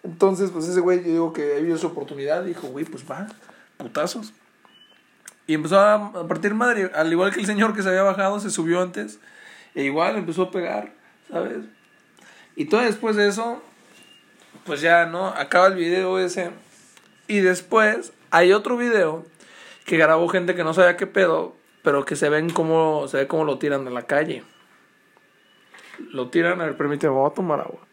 Entonces, 0.03 0.49
pues 0.49 0.67
ese 0.67 0.79
güey, 0.79 1.03
yo 1.03 1.11
digo 1.11 1.33
que 1.33 1.61
vio 1.61 1.77
su 1.77 1.87
oportunidad, 1.87 2.43
dijo, 2.43 2.67
güey, 2.67 2.85
pues 2.85 3.03
va, 3.09 3.27
putazos. 3.77 4.33
Y 5.45 5.53
empezó 5.53 5.79
a 5.79 6.27
partir 6.27 6.55
madre, 6.55 6.89
al 6.95 7.11
igual 7.11 7.31
que 7.31 7.39
el 7.39 7.45
señor 7.45 7.75
que 7.75 7.83
se 7.83 7.89
había 7.89 8.01
bajado, 8.01 8.39
se 8.39 8.49
subió 8.49 8.81
antes 8.81 9.19
e 9.75 9.83
igual 9.83 10.15
empezó 10.15 10.43
a 10.43 10.51
pegar, 10.51 10.93
¿sabes? 11.29 11.59
Y 12.55 12.65
todo 12.65 12.81
después 12.81 13.15
de 13.17 13.27
eso, 13.27 13.61
pues 14.65 14.81
ya, 14.81 15.05
¿no? 15.05 15.27
Acaba 15.27 15.67
el 15.67 15.75
video 15.75 16.17
ese. 16.17 16.51
Y 17.27 17.39
después 17.39 18.13
hay 18.31 18.53
otro 18.53 18.77
video 18.77 19.25
que 19.85 19.97
grabó 19.97 20.27
gente 20.29 20.55
que 20.55 20.63
no 20.63 20.73
sabía 20.73 20.97
qué 20.97 21.07
pedo, 21.07 21.55
pero 21.83 22.05
que 22.05 22.15
se 22.15 22.29
ven 22.29 22.49
como, 22.49 23.07
se 23.07 23.17
ve 23.17 23.27
cómo 23.27 23.43
lo 23.43 23.59
tiran 23.59 23.85
de 23.85 23.91
la 23.91 24.03
calle. 24.03 24.43
Lo 26.11 26.29
tiran, 26.29 26.61
a 26.61 26.65
ver, 26.65 26.77
permíteme, 26.77 27.13
voy 27.13 27.29
a 27.29 27.33
tomar 27.33 27.59
agua. 27.59 27.85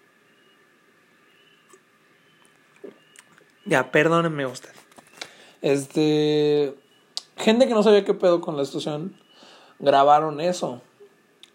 Ya, 3.65 3.91
perdónenme 3.91 4.47
usted. 4.47 4.73
Este. 5.61 6.75
gente 7.37 7.69
que 7.69 7.75
no 7.75 7.83
sabía 7.83 8.05
qué 8.05 8.15
pedo 8.15 8.41
con 8.41 8.57
la 8.57 8.65
situación, 8.65 9.17
grabaron 9.79 10.41
eso. 10.41 10.83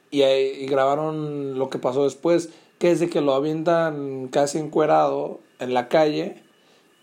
Y, 0.09 0.23
y 0.23 0.65
grabaron 0.67 1.57
lo 1.59 1.69
que 1.69 1.79
pasó 1.79 2.03
después, 2.03 2.49
que 2.79 2.91
es 2.91 2.99
de 2.99 3.09
que 3.09 3.21
lo 3.21 3.33
avientan 3.33 4.27
casi 4.29 4.57
encuerado 4.57 5.39
en 5.59 5.73
la 5.73 5.87
calle 5.87 6.43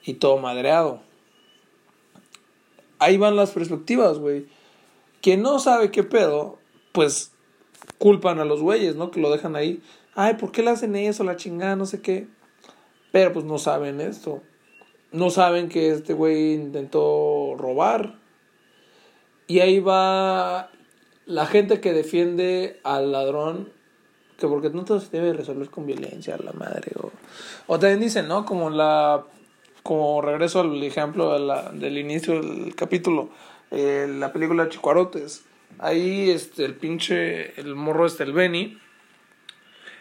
y 0.04 0.14
todo 0.14 0.38
madreado. 0.38 1.00
Ahí 2.98 3.16
van 3.16 3.36
las 3.36 3.50
perspectivas, 3.50 4.18
güey. 4.18 4.46
Quien 5.20 5.42
no 5.42 5.58
sabe 5.58 5.90
qué 5.90 6.04
pedo, 6.04 6.58
pues 6.92 7.32
culpan 7.98 8.38
a 8.40 8.44
los 8.44 8.60
güeyes, 8.60 8.96
¿no? 8.96 9.10
Que 9.10 9.20
lo 9.20 9.30
dejan 9.30 9.56
ahí. 9.56 9.82
Ay, 10.14 10.34
¿por 10.34 10.52
qué 10.52 10.62
le 10.62 10.70
hacen 10.70 10.94
eso? 10.96 11.24
La 11.24 11.36
chingada, 11.36 11.76
no 11.76 11.86
sé 11.86 12.00
qué. 12.00 12.28
Pero 13.12 13.32
pues 13.32 13.44
no 13.44 13.58
saben 13.58 14.00
esto. 14.00 14.42
No 15.12 15.30
saben 15.30 15.68
que 15.68 15.90
este 15.90 16.12
güey 16.14 16.54
intentó 16.54 17.54
robar. 17.56 18.18
Y 19.46 19.60
ahí 19.60 19.80
va 19.80 20.70
la 21.26 21.46
gente 21.46 21.80
que 21.80 21.92
defiende 21.92 22.80
al 22.82 23.12
ladrón. 23.12 23.70
Que 24.38 24.48
porque 24.48 24.70
no 24.70 24.84
todo 24.84 24.98
se 25.00 25.10
debe 25.10 25.32
resolver 25.32 25.70
con 25.70 25.86
violencia, 25.86 26.36
la 26.42 26.52
madre. 26.52 26.92
O, 27.00 27.12
o 27.68 27.78
también 27.78 28.00
dicen, 28.00 28.28
¿no? 28.28 28.44
Como 28.44 28.70
la. 28.70 29.24
Como 29.82 30.22
regreso 30.22 30.60
al 30.60 30.82
ejemplo 30.82 31.34
de 31.34 31.40
la, 31.40 31.70
del 31.70 31.98
inicio 31.98 32.40
del 32.40 32.74
capítulo. 32.74 33.28
Eh, 33.70 34.06
la 34.18 34.32
película 34.32 34.68
Chicuarotes. 34.68 35.44
Ahí 35.78 36.30
este, 36.30 36.64
el 36.64 36.74
pinche. 36.74 37.58
El 37.60 37.76
morro 37.76 38.06
este, 38.06 38.24
el 38.24 38.32
Benny. 38.32 38.78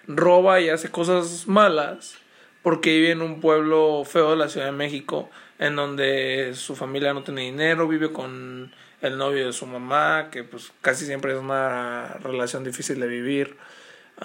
Roba 0.07 0.59
y 0.59 0.69
hace 0.69 0.89
cosas 0.89 1.47
malas 1.47 2.17
porque 2.63 2.93
vive 2.93 3.11
en 3.11 3.21
un 3.21 3.41
pueblo 3.41 4.03
feo 4.05 4.31
de 4.31 4.37
la 4.37 4.49
Ciudad 4.49 4.67
de 4.67 4.71
México, 4.71 5.29
en 5.59 5.75
donde 5.75 6.53
su 6.55 6.75
familia 6.75 7.13
no 7.13 7.23
tiene 7.23 7.41
dinero, 7.41 7.87
vive 7.87 8.11
con 8.11 8.73
el 9.03 9.17
novio 9.17 9.45
de 9.45 9.53
su 9.53 9.67
mamá, 9.67 10.29
que 10.31 10.43
pues 10.43 10.71
casi 10.81 11.05
siempre 11.05 11.33
es 11.33 11.39
una 11.39 12.17
relación 12.23 12.63
difícil 12.63 12.99
de 12.99 13.07
vivir, 13.07 13.57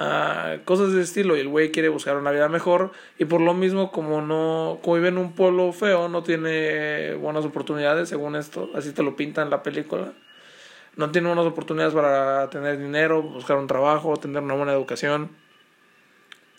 uh, 0.00 0.64
cosas 0.64 0.92
de 0.92 1.02
estilo, 1.02 1.37
y 1.37 1.40
el 1.40 1.49
güey 1.49 1.73
quiere 1.73 1.88
buscar 1.88 2.16
una 2.16 2.30
vida 2.30 2.49
mejor, 2.49 2.92
y 3.18 3.25
por 3.25 3.40
lo 3.40 3.54
mismo 3.54 3.90
como 3.90 4.23
no, 4.23 4.78
como 4.82 4.94
vive 4.94 5.08
en 5.08 5.18
un 5.18 5.35
pueblo 5.35 5.73
feo, 5.73 6.08
no 6.08 6.23
tiene 6.23 7.14
buenas 7.14 7.44
oportunidades, 7.44 8.08
según 8.08 8.37
esto, 8.37 8.70
así 8.75 8.92
te 8.92 9.02
lo 9.02 9.16
pinta 9.16 9.42
en 9.42 9.50
la 9.50 9.64
película, 9.64 10.12
no 10.97 11.11
tiene 11.11 11.26
buenas 11.26 11.47
oportunidades 11.47 11.92
para 11.92 12.49
tener 12.49 12.78
dinero, 12.78 13.20
buscar 13.23 13.56
un 13.56 13.66
trabajo, 13.66 14.16
tener 14.16 14.42
una 14.42 14.54
buena 14.54 14.73
educación, 14.73 15.30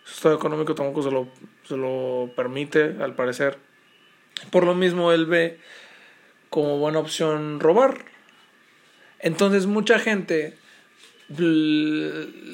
su 0.03 0.15
estado 0.15 0.35
económico 0.35 0.75
tampoco 0.75 1.03
se 1.03 1.11
lo, 1.11 1.27
se 1.63 1.77
lo 1.77 2.31
permite, 2.35 2.97
al 2.99 3.15
parecer. 3.15 3.57
Por 4.51 4.65
lo 4.65 4.73
mismo, 4.73 5.11
él 5.11 5.25
ve 5.25 5.59
como 6.49 6.79
buena 6.79 6.99
opción 6.99 7.59
robar. 7.59 8.08
Entonces, 9.19 9.65
mucha 9.65 9.99
gente 9.99 10.57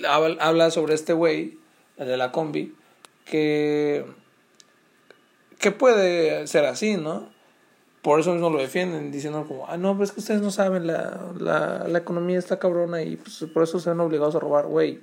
habla 0.08 0.72
sobre 0.72 0.96
este 0.96 1.14
güey, 1.14 1.58
el 1.98 2.08
de 2.08 2.18
la 2.18 2.32
combi, 2.32 2.76
que, 3.26 4.06
que 5.60 5.72
puede 5.72 6.46
ser 6.48 6.66
así, 6.66 6.98
¿no? 6.98 7.34
Por 8.02 8.20
eso 8.20 8.34
mismo 8.34 8.50
lo 8.50 8.60
defienden, 8.60 9.12
diciendo 9.12 9.46
como, 9.48 9.68
ah, 9.68 9.78
no, 9.78 9.94
pero 9.94 10.04
es 10.04 10.12
que 10.12 10.20
ustedes 10.20 10.42
no 10.42 10.52
saben, 10.52 10.86
la, 10.86 11.32
la, 11.40 11.88
la 11.88 11.98
economía 11.98 12.38
está 12.38 12.60
cabrona 12.60 13.02
y 13.02 13.16
pues, 13.16 13.46
por 13.52 13.64
eso 13.64 13.80
se 13.80 13.90
ven 13.90 14.00
obligados 14.00 14.36
a 14.36 14.40
robar, 14.40 14.68
güey 14.68 15.02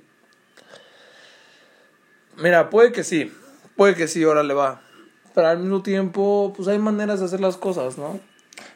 Mira, 2.37 2.69
puede 2.69 2.91
que 2.91 3.03
sí, 3.03 3.31
puede 3.75 3.95
que 3.95 4.07
sí, 4.07 4.23
ahora 4.23 4.43
le 4.43 4.53
va. 4.53 4.81
Pero 5.35 5.47
al 5.47 5.59
mismo 5.59 5.83
tiempo, 5.83 6.53
pues 6.55 6.67
hay 6.67 6.79
maneras 6.79 7.19
de 7.19 7.25
hacer 7.25 7.39
las 7.39 7.57
cosas, 7.57 7.97
¿no? 7.97 8.19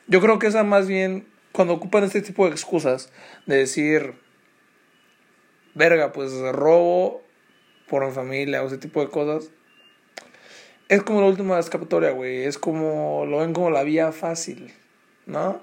Yo 0.08 0.22
creo 0.22 0.40
que 0.40 0.48
esa 0.48 0.64
más 0.64 0.88
bien, 0.88 1.28
cuando 1.58 1.74
ocupan 1.74 2.04
este 2.04 2.22
tipo 2.22 2.46
de 2.46 2.52
excusas, 2.52 3.12
de 3.48 3.58
decir, 3.58 4.14
verga, 5.74 6.12
pues 6.12 6.32
robo 6.52 7.24
por 7.90 8.06
mi 8.06 8.12
familia 8.12 8.62
o 8.62 8.68
ese 8.68 8.78
tipo 8.78 9.02
de 9.02 9.10
cosas, 9.10 9.50
es 10.88 11.02
como 11.02 11.20
la 11.20 11.26
última 11.26 11.58
escapatoria, 11.58 12.12
güey. 12.12 12.44
Es 12.44 12.60
como, 12.60 13.26
lo 13.26 13.40
ven 13.40 13.54
como 13.54 13.72
la 13.72 13.82
vía 13.82 14.12
fácil, 14.12 14.72
¿no? 15.26 15.60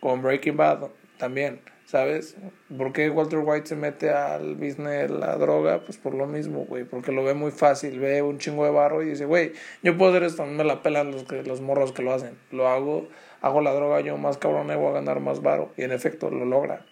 Con 0.00 0.22
Breaking 0.22 0.56
Bad 0.56 0.88
también. 1.18 1.60
¿Sabes? 1.90 2.36
¿Por 2.78 2.92
qué 2.92 3.10
Walter 3.10 3.40
White 3.40 3.66
se 3.66 3.74
mete 3.74 4.10
al 4.10 4.54
business 4.54 5.08
de 5.08 5.08
la 5.08 5.36
droga? 5.36 5.80
Pues 5.80 5.98
por 5.98 6.14
lo 6.14 6.24
mismo, 6.24 6.64
güey. 6.66 6.84
Porque 6.84 7.10
lo 7.10 7.24
ve 7.24 7.34
muy 7.34 7.50
fácil, 7.50 7.98
ve 7.98 8.22
un 8.22 8.38
chingo 8.38 8.64
de 8.64 8.70
barro 8.70 9.02
y 9.02 9.06
dice, 9.06 9.24
güey, 9.24 9.54
yo 9.82 9.98
puedo 9.98 10.12
hacer 10.12 10.22
esto, 10.22 10.46
me 10.46 10.62
la 10.62 10.84
pelan 10.84 11.10
los, 11.10 11.28
los 11.28 11.60
morros 11.60 11.90
que 11.90 12.02
lo 12.02 12.12
hacen. 12.12 12.38
Lo 12.52 12.68
hago, 12.68 13.08
hago 13.40 13.60
la 13.60 13.74
droga 13.74 14.02
yo 14.02 14.16
más 14.18 14.38
cabrón, 14.38 14.68
voy 14.68 14.86
a 14.86 14.92
ganar 14.92 15.18
más 15.18 15.42
barro. 15.42 15.72
Y 15.76 15.82
en 15.82 15.90
efecto, 15.90 16.30
lo 16.30 16.44
logra. 16.44 16.86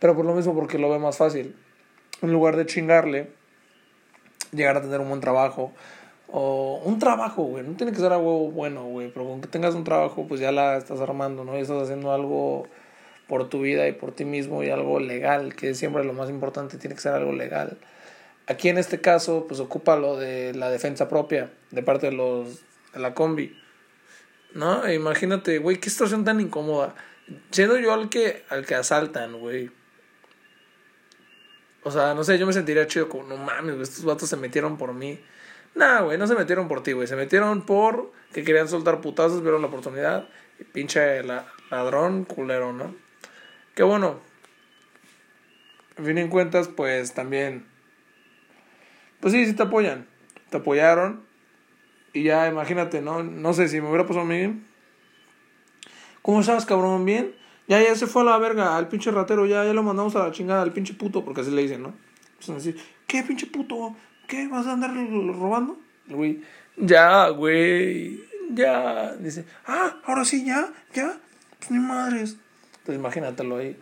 Pero 0.00 0.16
por 0.16 0.24
lo 0.24 0.34
mismo, 0.34 0.52
porque 0.52 0.78
lo 0.78 0.90
ve 0.90 0.98
más 0.98 1.16
fácil. 1.16 1.54
En 2.22 2.32
lugar 2.32 2.56
de 2.56 2.66
chingarle, 2.66 3.30
llegar 4.50 4.78
a 4.78 4.80
tener 4.80 4.98
un 4.98 5.10
buen 5.10 5.20
trabajo. 5.20 5.70
O 6.26 6.82
un 6.84 6.98
trabajo, 6.98 7.44
güey. 7.44 7.62
No 7.62 7.76
tiene 7.76 7.92
que 7.92 7.98
ser 7.98 8.12
algo 8.12 8.50
bueno, 8.50 8.82
güey. 8.86 9.12
Pero 9.12 9.26
con 9.26 9.40
que 9.40 9.46
tengas 9.46 9.76
un 9.76 9.84
trabajo, 9.84 10.26
pues 10.26 10.40
ya 10.40 10.50
la 10.50 10.76
estás 10.76 11.00
armando, 11.00 11.44
¿no? 11.44 11.56
Y 11.56 11.60
estás 11.60 11.80
haciendo 11.84 12.10
algo 12.10 12.66
por 13.28 13.48
tu 13.48 13.60
vida 13.60 13.88
y 13.88 13.92
por 13.92 14.12
ti 14.12 14.24
mismo 14.24 14.62
y 14.62 14.70
algo 14.70 15.00
legal, 15.00 15.54
que 15.54 15.74
siempre 15.74 16.04
lo 16.04 16.12
más 16.12 16.30
importante, 16.30 16.78
tiene 16.78 16.94
que 16.94 17.02
ser 17.02 17.12
algo 17.12 17.32
legal. 17.32 17.78
Aquí 18.46 18.68
en 18.68 18.78
este 18.78 19.00
caso, 19.00 19.46
pues 19.48 19.58
ocupa 19.60 19.96
lo 19.96 20.16
de 20.16 20.54
la 20.54 20.70
defensa 20.70 21.08
propia 21.08 21.50
de 21.72 21.82
parte 21.82 22.06
de 22.06 22.12
los 22.12 22.62
de 22.92 23.00
la 23.00 23.14
combi. 23.14 23.58
¿No? 24.54 24.86
E 24.86 24.94
imagínate, 24.94 25.58
güey, 25.58 25.78
qué 25.78 25.90
situación 25.90 26.24
tan 26.24 26.40
incómoda. 26.40 26.94
Siendo 27.50 27.76
yo 27.78 27.92
al 27.92 28.08
que 28.08 28.44
al 28.48 28.64
que 28.64 28.76
asaltan, 28.76 29.38
güey. 29.40 29.70
O 31.82 31.90
sea, 31.90 32.14
no 32.14 32.24
sé, 32.24 32.38
yo 32.38 32.46
me 32.46 32.52
sentiría 32.52 32.86
chido 32.86 33.08
como, 33.08 33.24
no 33.24 33.36
mames, 33.36 33.76
estos 33.80 34.04
vatos 34.04 34.28
se 34.28 34.36
metieron 34.36 34.78
por 34.78 34.94
mí. 34.94 35.20
Nah, 35.74 36.00
güey, 36.02 36.16
no 36.16 36.26
se 36.26 36.34
metieron 36.34 36.68
por 36.68 36.82
ti, 36.82 36.92
güey. 36.92 37.06
Se 37.06 37.16
metieron 37.16 37.66
por 37.66 38.12
que 38.32 38.44
querían 38.44 38.68
soltar 38.68 39.00
putazos, 39.00 39.42
vieron 39.42 39.60
la 39.60 39.68
oportunidad. 39.68 40.28
Y 40.58 40.64
pinche 40.64 41.22
ladrón, 41.70 42.24
culero, 42.24 42.72
¿no? 42.72 43.05
Que 43.76 43.82
bueno, 43.82 44.20
en 45.98 46.06
fin 46.06 46.16
en 46.16 46.28
cuentas, 46.28 46.66
pues 46.66 47.12
también, 47.12 47.66
pues 49.20 49.34
sí, 49.34 49.44
sí 49.44 49.52
te 49.52 49.64
apoyan, 49.64 50.06
te 50.48 50.56
apoyaron 50.56 51.22
y 52.14 52.22
ya 52.22 52.48
imagínate, 52.48 53.02
¿no? 53.02 53.22
No 53.22 53.52
sé 53.52 53.68
si 53.68 53.82
me 53.82 53.88
hubiera 53.88 54.06
pasado 54.06 54.24
a 54.24 54.28
mí. 54.28 54.62
¿Cómo 56.22 56.40
estás, 56.40 56.64
cabrón? 56.64 57.04
¿Bien? 57.04 57.34
Ya, 57.68 57.82
ya 57.82 57.94
se 57.96 58.06
fue 58.06 58.22
a 58.22 58.24
la 58.24 58.38
verga, 58.38 58.78
al 58.78 58.88
pinche 58.88 59.10
ratero, 59.10 59.44
ya, 59.44 59.62
ya 59.62 59.74
lo 59.74 59.82
mandamos 59.82 60.16
a 60.16 60.20
la 60.20 60.32
chingada, 60.32 60.62
al 60.62 60.72
pinche 60.72 60.94
puto, 60.94 61.22
porque 61.22 61.42
así 61.42 61.50
le 61.50 61.60
dicen, 61.60 61.82
¿no? 61.82 61.92
Pues 62.42 62.74
¿qué 63.06 63.22
pinche 63.24 63.46
puto? 63.46 63.94
¿Qué? 64.26 64.48
¿Vas 64.48 64.66
a 64.66 64.72
andar 64.72 64.94
robando? 64.94 65.78
Güey, 66.08 66.40
ya, 66.78 67.28
güey, 67.28 68.24
ya. 68.52 69.14
Dice, 69.16 69.44
ah, 69.66 70.00
ahora 70.04 70.24
sí, 70.24 70.46
ya, 70.46 70.72
ya. 70.94 71.18
Pues 71.58 71.70
ni 71.70 71.78
madres. 71.78 72.38
Entonces 72.86 73.00
imagínatelo 73.00 73.56
ahí. 73.56 73.76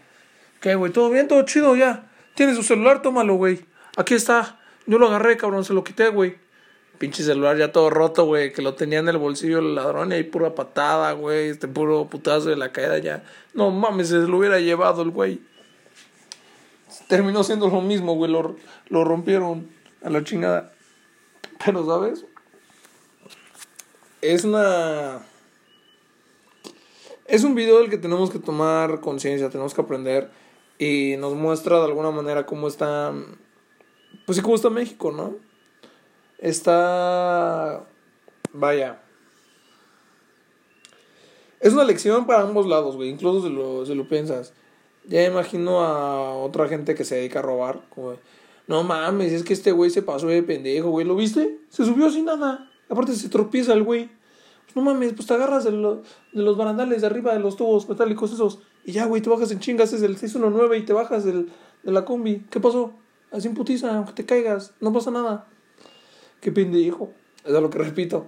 ¿Qué, 0.62 0.76
güey? 0.76 0.90
¿Todo 0.90 1.10
bien? 1.10 1.28
¿Todo 1.28 1.42
chido 1.42 1.76
ya? 1.76 2.10
¿Tienes 2.34 2.56
su 2.56 2.62
celular? 2.62 3.02
Tómalo, 3.02 3.34
güey. 3.34 3.66
Aquí 3.98 4.14
está. 4.14 4.58
Yo 4.86 4.98
lo 4.98 5.08
agarré, 5.08 5.36
cabrón. 5.36 5.62
Se 5.62 5.74
lo 5.74 5.84
quité, 5.84 6.08
güey. 6.08 6.38
Pinche 6.96 7.22
celular 7.22 7.58
ya 7.58 7.70
todo 7.70 7.90
roto, 7.90 8.24
güey. 8.24 8.54
Que 8.54 8.62
lo 8.62 8.72
tenía 8.72 9.00
en 9.00 9.08
el 9.10 9.18
bolsillo 9.18 9.58
el 9.58 9.74
ladrón 9.74 10.10
y 10.10 10.14
ahí 10.14 10.22
pura 10.22 10.54
patada, 10.54 11.12
güey. 11.12 11.50
Este 11.50 11.68
puro 11.68 12.08
putazo 12.08 12.48
de 12.48 12.56
la 12.56 12.72
caída 12.72 12.96
ya. 12.96 13.24
No 13.52 13.70
mames, 13.70 14.08
se 14.08 14.16
lo 14.16 14.38
hubiera 14.38 14.58
llevado 14.58 15.02
el 15.02 15.10
güey. 15.10 15.42
Terminó 17.06 17.44
siendo 17.44 17.68
lo 17.68 17.82
mismo, 17.82 18.14
güey. 18.14 18.30
Lo, 18.30 18.56
lo 18.88 19.04
rompieron 19.04 19.68
a 20.02 20.08
la 20.08 20.24
chingada. 20.24 20.72
Pero, 21.62 21.84
¿sabes? 21.84 22.24
Es 24.22 24.44
una 24.44 25.20
es 27.26 27.44
un 27.44 27.54
video 27.54 27.78
del 27.78 27.90
que 27.90 27.98
tenemos 27.98 28.30
que 28.30 28.38
tomar 28.38 29.00
conciencia, 29.00 29.50
tenemos 29.50 29.74
que 29.74 29.80
aprender 29.80 30.30
y 30.78 31.16
nos 31.18 31.34
muestra 31.34 31.78
de 31.78 31.84
alguna 31.84 32.10
manera 32.10 32.46
cómo 32.46 32.68
está, 32.68 33.12
pues 34.26 34.36
sí, 34.36 34.42
cómo 34.42 34.56
está 34.56 34.70
México, 34.70 35.12
¿no? 35.12 35.36
Está, 36.38 37.84
vaya, 38.52 39.00
es 41.60 41.72
una 41.72 41.84
lección 41.84 42.26
para 42.26 42.42
ambos 42.42 42.66
lados, 42.66 42.96
güey, 42.96 43.08
incluso 43.08 43.46
si 43.46 43.54
lo, 43.54 43.86
si 43.86 43.94
lo 43.94 44.06
piensas. 44.06 44.52
Ya 45.06 45.24
imagino 45.24 45.80
a 45.80 46.34
otra 46.34 46.68
gente 46.68 46.94
que 46.94 47.06
se 47.06 47.16
dedica 47.16 47.38
a 47.38 47.42
robar, 47.42 47.80
no 48.66 48.82
mames, 48.82 49.32
es 49.32 49.44
que 49.44 49.54
este 49.54 49.72
güey 49.72 49.90
se 49.90 50.02
pasó 50.02 50.26
de 50.26 50.42
pendejo, 50.42 50.90
güey, 50.90 51.06
¿lo 51.06 51.16
viste? 51.16 51.58
Se 51.70 51.84
subió 51.84 52.10
sin 52.10 52.26
nada. 52.26 52.70
Aparte 52.88 53.14
se 53.14 53.28
tropieza 53.30 53.72
el 53.72 53.82
güey 53.82 54.10
no 54.74 54.82
mames, 54.82 55.12
pues 55.12 55.26
te 55.26 55.34
agarras 55.34 55.64
de, 55.64 55.70
de 55.70 56.02
los 56.42 56.56
barandales 56.56 57.00
de 57.00 57.06
arriba 57.06 57.32
de 57.32 57.40
los 57.40 57.56
tubos 57.56 57.88
metálicos 57.88 58.32
esos. 58.32 58.60
Y 58.84 58.92
ya, 58.92 59.06
güey, 59.06 59.22
te 59.22 59.30
bajas 59.30 59.50
en 59.50 59.60
chingas, 59.60 59.92
es 59.92 60.02
el 60.02 60.16
619 60.16 60.78
y 60.78 60.82
te 60.82 60.92
bajas 60.92 61.24
del, 61.24 61.50
de 61.82 61.92
la 61.92 62.04
combi. 62.04 62.46
¿Qué 62.50 62.60
pasó? 62.60 62.92
Así 63.30 63.48
en 63.48 63.54
putiza, 63.54 63.96
aunque 63.96 64.12
te 64.12 64.26
caigas, 64.26 64.74
no 64.80 64.92
pasa 64.92 65.10
nada. 65.10 65.46
Qué 66.40 66.52
pendejo. 66.52 67.12
Es 67.44 67.52
lo 67.52 67.70
que 67.70 67.78
repito. 67.78 68.26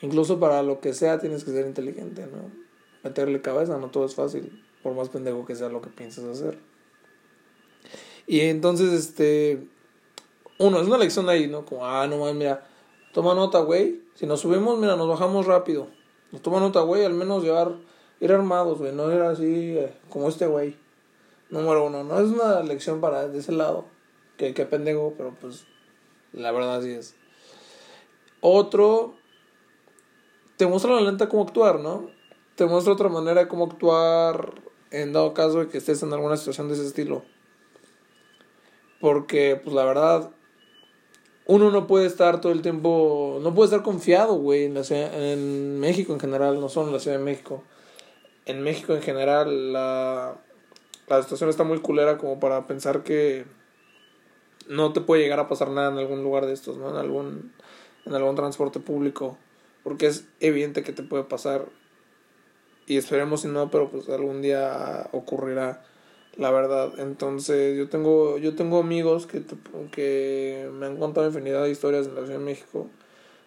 Incluso 0.00 0.40
para 0.40 0.62
lo 0.62 0.80
que 0.80 0.94
sea 0.94 1.18
tienes 1.18 1.44
que 1.44 1.52
ser 1.52 1.66
inteligente, 1.66 2.26
¿no? 2.26 2.62
meterle 3.02 3.40
cabeza, 3.40 3.78
no 3.78 3.90
todo 3.90 4.04
es 4.04 4.14
fácil, 4.14 4.62
por 4.82 4.94
más 4.94 5.08
pendejo 5.08 5.44
que 5.44 5.56
sea 5.56 5.68
lo 5.68 5.82
que 5.82 5.90
pienses 5.90 6.24
hacer. 6.24 6.58
Y 8.26 8.40
entonces, 8.40 8.92
este, 8.92 9.66
uno, 10.58 10.80
es 10.80 10.86
una 10.86 10.98
lección 10.98 11.28
ahí, 11.28 11.48
¿no? 11.48 11.64
Como, 11.64 11.84
ah, 11.84 12.06
no 12.06 12.18
mames, 12.18 12.36
mira, 12.36 12.66
toma 13.12 13.34
nota, 13.34 13.60
güey. 13.60 14.02
Si 14.14 14.26
nos 14.26 14.40
subimos, 14.40 14.78
mira, 14.78 14.96
nos 14.96 15.08
bajamos 15.08 15.46
rápido. 15.46 15.88
Nos 16.30 16.42
toma 16.42 16.60
nota, 16.60 16.80
güey, 16.80 17.04
al 17.04 17.14
menos 17.14 17.42
llevar, 17.42 17.76
ir 18.20 18.32
armados, 18.32 18.78
güey, 18.78 18.92
no 18.92 19.12
ir 19.12 19.20
así 19.20 19.76
eh, 19.78 19.94
como 20.08 20.28
este 20.28 20.46
güey. 20.46 20.76
Número 21.50 21.86
uno, 21.86 22.02
no 22.02 22.18
es 22.18 22.30
una 22.30 22.62
lección 22.62 23.00
para 23.00 23.28
de 23.28 23.38
ese 23.38 23.52
lado. 23.52 23.84
Que, 24.38 24.54
que 24.54 24.64
pendejo, 24.64 25.12
pero 25.16 25.34
pues 25.40 25.66
la 26.32 26.50
verdad 26.50 26.76
así 26.76 26.90
es. 26.90 27.14
Otro, 28.40 29.14
te 30.56 30.66
muestra 30.66 30.94
la 30.94 31.02
lenta 31.02 31.28
cómo 31.28 31.42
actuar, 31.42 31.80
¿no? 31.80 32.10
Te 32.56 32.66
muestra 32.66 32.92
otra 32.92 33.08
manera 33.08 33.42
de 33.42 33.48
cómo 33.48 33.66
actuar 33.66 34.54
en 34.90 35.12
dado 35.12 35.34
caso 35.34 35.60
de 35.60 35.68
que 35.68 35.78
estés 35.78 36.02
en 36.02 36.12
alguna 36.12 36.36
situación 36.36 36.68
de 36.68 36.74
ese 36.74 36.86
estilo. 36.86 37.22
Porque, 39.00 39.60
pues 39.62 39.74
la 39.74 39.84
verdad, 39.84 40.30
uno 41.46 41.70
no 41.70 41.86
puede 41.86 42.06
estar 42.06 42.40
todo 42.40 42.52
el 42.52 42.62
tiempo, 42.62 43.38
no 43.42 43.54
puede 43.54 43.66
estar 43.66 43.82
confiado, 43.82 44.34
güey, 44.34 44.64
en, 44.64 44.76
en 44.76 45.80
México 45.80 46.12
en 46.12 46.20
general, 46.20 46.60
no 46.60 46.68
solo 46.68 46.88
en 46.88 46.94
la 46.94 47.00
Ciudad 47.00 47.18
de 47.18 47.24
México. 47.24 47.62
En 48.46 48.62
México 48.62 48.94
en 48.94 49.02
general, 49.02 49.72
la, 49.72 50.36
la 51.08 51.22
situación 51.22 51.50
está 51.50 51.64
muy 51.64 51.80
culera 51.80 52.18
como 52.18 52.38
para 52.40 52.66
pensar 52.66 53.02
que 53.02 53.44
no 54.68 54.92
te 54.92 55.00
puede 55.00 55.22
llegar 55.22 55.40
a 55.40 55.48
pasar 55.48 55.70
nada 55.70 55.90
en 55.90 55.98
algún 55.98 56.22
lugar 56.22 56.46
de 56.46 56.52
estos, 56.52 56.76
¿no? 56.76 56.90
En 56.90 56.96
algún, 56.96 57.52
en 58.04 58.14
algún 58.14 58.36
transporte 58.36 58.80
público. 58.80 59.36
Porque 59.82 60.06
es 60.06 60.26
evidente 60.40 60.82
que 60.82 60.92
te 60.92 61.02
puede 61.02 61.24
pasar. 61.24 61.66
Y 62.86 62.96
esperemos 62.96 63.42
si 63.42 63.48
no, 63.48 63.70
pero 63.70 63.90
pues 63.90 64.08
algún 64.08 64.42
día 64.42 65.08
ocurrirá 65.12 65.84
la 66.36 66.50
verdad. 66.50 66.92
Entonces, 66.98 67.76
yo 67.76 67.88
tengo, 67.88 68.38
yo 68.38 68.54
tengo 68.54 68.78
amigos 68.78 69.26
que, 69.26 69.42
que 69.90 70.70
me 70.72 70.86
han 70.86 70.96
contado 70.96 71.26
infinidad 71.26 71.64
de 71.64 71.70
historias 71.70 72.06
en 72.06 72.14
la 72.14 72.22
Ciudad 72.22 72.38
de 72.38 72.44
México 72.44 72.88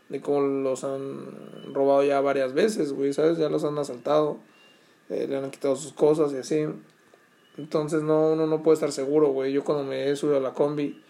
de 0.10 0.22
cómo 0.22 0.42
los 0.42 0.84
han 0.84 1.74
robado 1.74 2.04
ya 2.04 2.22
varias 2.22 2.54
veces, 2.54 2.94
güey, 2.94 3.14
¿sabes? 3.14 3.38
Ya 3.38 3.50
los 3.50 3.64
han 3.64 3.78
asaltado, 3.78 4.38
eh, 5.10 5.26
le 5.28 5.38
han 5.38 5.50
quitado 5.52 5.76
sus 5.76 5.94
cosas 5.94 6.32
y 6.34 6.38
así. 6.38 6.66
Entonces, 7.58 8.04
no, 8.04 8.34
uno 8.34 8.48
no 8.48 8.62
puede 8.62 8.76
estar 8.76 8.92
seguro, 8.92 9.30
güey. 9.30 9.52
Yo 9.52 9.64
cuando 9.64 9.84
me 9.84 10.10
he 10.10 10.16
subido 10.16 10.38
a 10.38 10.42
la 10.42 10.54
combi, 10.54 11.02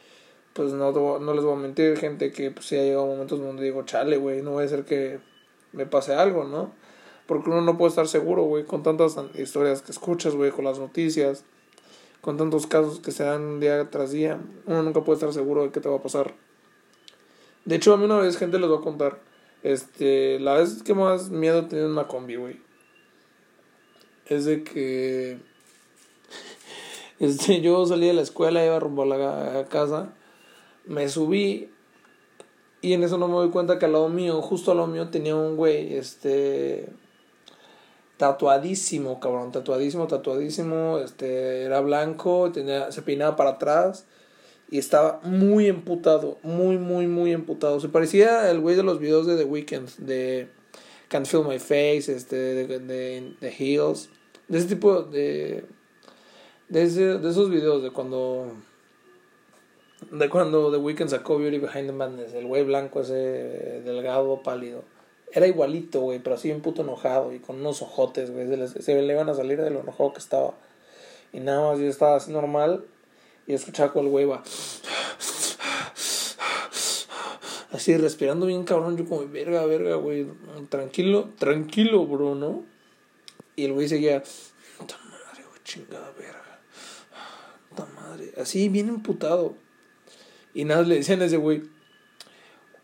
pues 0.53 0.72
no, 0.72 1.20
no 1.20 1.34
les 1.34 1.44
voy 1.44 1.53
a 1.53 1.58
mentir, 1.58 1.98
gente, 1.98 2.32
que 2.32 2.51
pues 2.51 2.67
sí 2.67 2.77
ha 2.77 2.84
llegado 2.84 3.05
momentos 3.08 3.39
donde 3.39 3.63
digo, 3.63 3.84
chale, 3.84 4.17
güey, 4.17 4.41
no 4.41 4.51
voy 4.51 4.65
a 4.65 4.67
ser 4.70 4.86
que 4.86 5.20
me 5.74 5.86
pase 5.86 6.13
algo, 6.13 6.46
¿no? 6.46 6.74
Porque 7.25 7.50
uno 7.50 7.62
no 7.62 7.77
puede 7.77 7.89
estar 7.89 8.08
seguro, 8.08 8.44
güey, 8.44 8.63
con 8.65 8.84
tantas 8.84 9.17
historias 9.34 9.82
que 9.82 9.91
escuchas, 9.91 10.36
güey, 10.36 10.51
con 10.51 10.63
las 10.63 10.79
noticias 10.79 11.44
con 12.25 12.38
tantos 12.38 12.65
casos 12.65 13.00
que 13.01 13.12
se 13.12 13.24
dan 13.24 13.60
día 13.60 13.91
tras 13.91 14.12
día, 14.12 14.39
uno 14.65 14.82
nunca 14.82 15.03
puede 15.03 15.17
estar 15.17 15.32
seguro 15.32 15.62
de 15.62 15.70
qué 15.70 15.79
te 15.79 15.89
va 15.89 15.98
a 15.98 16.01
pasar. 16.01 16.34
De 17.65 17.75
hecho, 17.75 17.94
a 17.94 17.98
mí 17.98 18.05
una 18.05 18.17
vez, 18.17 18.36
gente, 18.36 18.58
les 18.58 18.67
voy 18.67 18.79
a 18.79 18.82
contar. 18.82 19.20
Este, 19.62 20.39
la 20.39 20.55
vez 20.55 20.82
que 20.82 20.96
más 20.96 21.29
miedo 21.29 21.67
tenía 21.67 21.86
en 21.86 21.91
una 21.91 22.08
combi, 22.08 22.36
güey. 22.36 22.60
Es 24.25 24.46
de 24.46 24.63
que. 24.63 25.38
Este, 27.20 27.62
yo 27.62 27.86
salí 27.86 28.08
de 28.08 28.13
la 28.13 28.24
escuela, 28.24 28.65
iba 28.65 28.79
rumbo 28.79 29.03
a 29.03 29.05
la 29.05 29.65
casa. 29.70 30.15
Me 30.86 31.08
subí. 31.08 31.70
Y 32.82 32.94
en 32.94 33.03
eso 33.03 33.20
no 33.20 33.27
me 33.27 33.36
doy 33.36 33.51
cuenta 33.51 33.77
que 33.77 33.86
al 33.86 33.94
lado 33.94 34.10
mío, 34.10 34.41
justo 34.41 34.72
al 34.72 34.77
lado 34.77 34.89
mío, 34.89 35.10
tenía 35.10 35.36
un 35.36 35.58
güey, 35.58 35.94
este 35.96 36.89
tatuadísimo, 38.18 39.20
cabrón, 39.20 39.52
tatuadísimo, 39.52 40.08
tatuadísimo, 40.08 41.00
este, 41.00 41.64
era 41.64 41.82
blanco, 41.82 42.52
tenía, 42.52 42.92
se 42.92 43.02
peinaba 43.02 43.36
para 43.36 43.52
atrás 43.52 44.06
y 44.70 44.78
estaba 44.78 45.20
muy 45.24 45.68
emputado, 45.68 46.38
muy, 46.42 46.78
muy, 46.78 47.08
muy 47.08 47.32
emputado. 47.32 47.80
Se 47.80 47.90
parecía 47.90 48.50
el 48.50 48.60
güey 48.60 48.75
de 48.75 48.84
los 48.84 49.00
videos 49.00 49.28
de 49.28 49.38
The 49.38 49.44
Weeknd, 49.44 49.90
de 49.98 50.50
Can't 51.10 51.28
Feel 51.28 51.46
My 51.46 51.60
Face, 51.60 52.14
este, 52.14 52.36
de, 52.36 52.80
de, 52.80 53.36
de 53.40 53.50
Heels, 53.50 54.10
de 54.48 54.58
ese 54.58 54.68
tipo 54.68 55.04
de, 55.04 55.66
de, 56.70 56.84
ese, 56.84 57.20
de 57.20 57.30
esos 57.30 57.50
videos 57.50 57.84
de 57.84 57.92
cuando, 57.92 58.54
de 60.12 60.30
cuando 60.30 60.72
The 60.72 60.78
Weeknd 60.78 61.10
sacó 61.10 61.38
Beauty 61.38 61.60
Behind 61.60 61.88
the 61.88 61.92
Madness, 61.92 62.34
el 62.34 62.48
güey 62.48 62.64
blanco 62.64 63.01
ese 63.01 63.82
delgado, 63.84 64.42
pálido. 64.42 64.84
Era 65.31 65.48
igualito, 65.48 66.01
güey, 66.01 66.20
pero 66.20 66.35
así 66.35 66.51
un 66.51 66.61
puto 66.61 66.81
enojado 66.81 67.33
y 67.33 67.40
con 67.40 67.57
unos 67.57 67.81
ojotes, 67.81 68.31
güey. 68.31 68.48
Se, 68.68 69.01
le 69.01 69.14
iban 69.14 69.29
a 69.29 69.33
salir 69.33 69.61
de 69.61 69.70
lo 69.70 69.81
enojado 69.81 70.14
que 70.14 70.20
estaba. 70.20 70.53
Y 71.33 71.40
nada 71.40 71.72
más 71.72 71.79
yo 71.79 71.88
estaba 71.88 72.16
así 72.16 72.31
normal 72.31 72.85
y 73.48 73.53
escuchaba 73.53 73.92
con 73.92 74.05
el 74.05 74.11
güey 74.11 74.25
va. 74.25 74.44
Así 77.72 77.98
respirando 77.98 78.46
bien 78.46 78.64
cabrón, 78.64 78.96
yo 78.96 79.05
como, 79.05 79.27
verga, 79.27 79.66
verga, 79.66 79.96
güey. 79.96 80.27
Tranquilo, 80.70 81.29
tranquilo, 81.38 82.05
bro, 82.05 82.33
¿no? 82.33 82.64
Y 83.57 83.66
el 83.66 83.74
güey 83.74 83.90
seguía, 83.90 84.24
puta 84.77 84.98
madre, 85.03 85.44
güey, 85.50 85.61
chingada 85.66 86.09
verga. 86.18 86.61
Puta 87.70 87.85
madre. 87.96 88.31
Así, 88.38 88.70
bien 88.70 88.88
emputado. 88.88 89.55
Y 90.53 90.64
nada, 90.64 90.83
le 90.83 90.96
decían 90.96 91.22
a 91.22 91.25
ese 91.25 91.35
güey, 91.35 91.64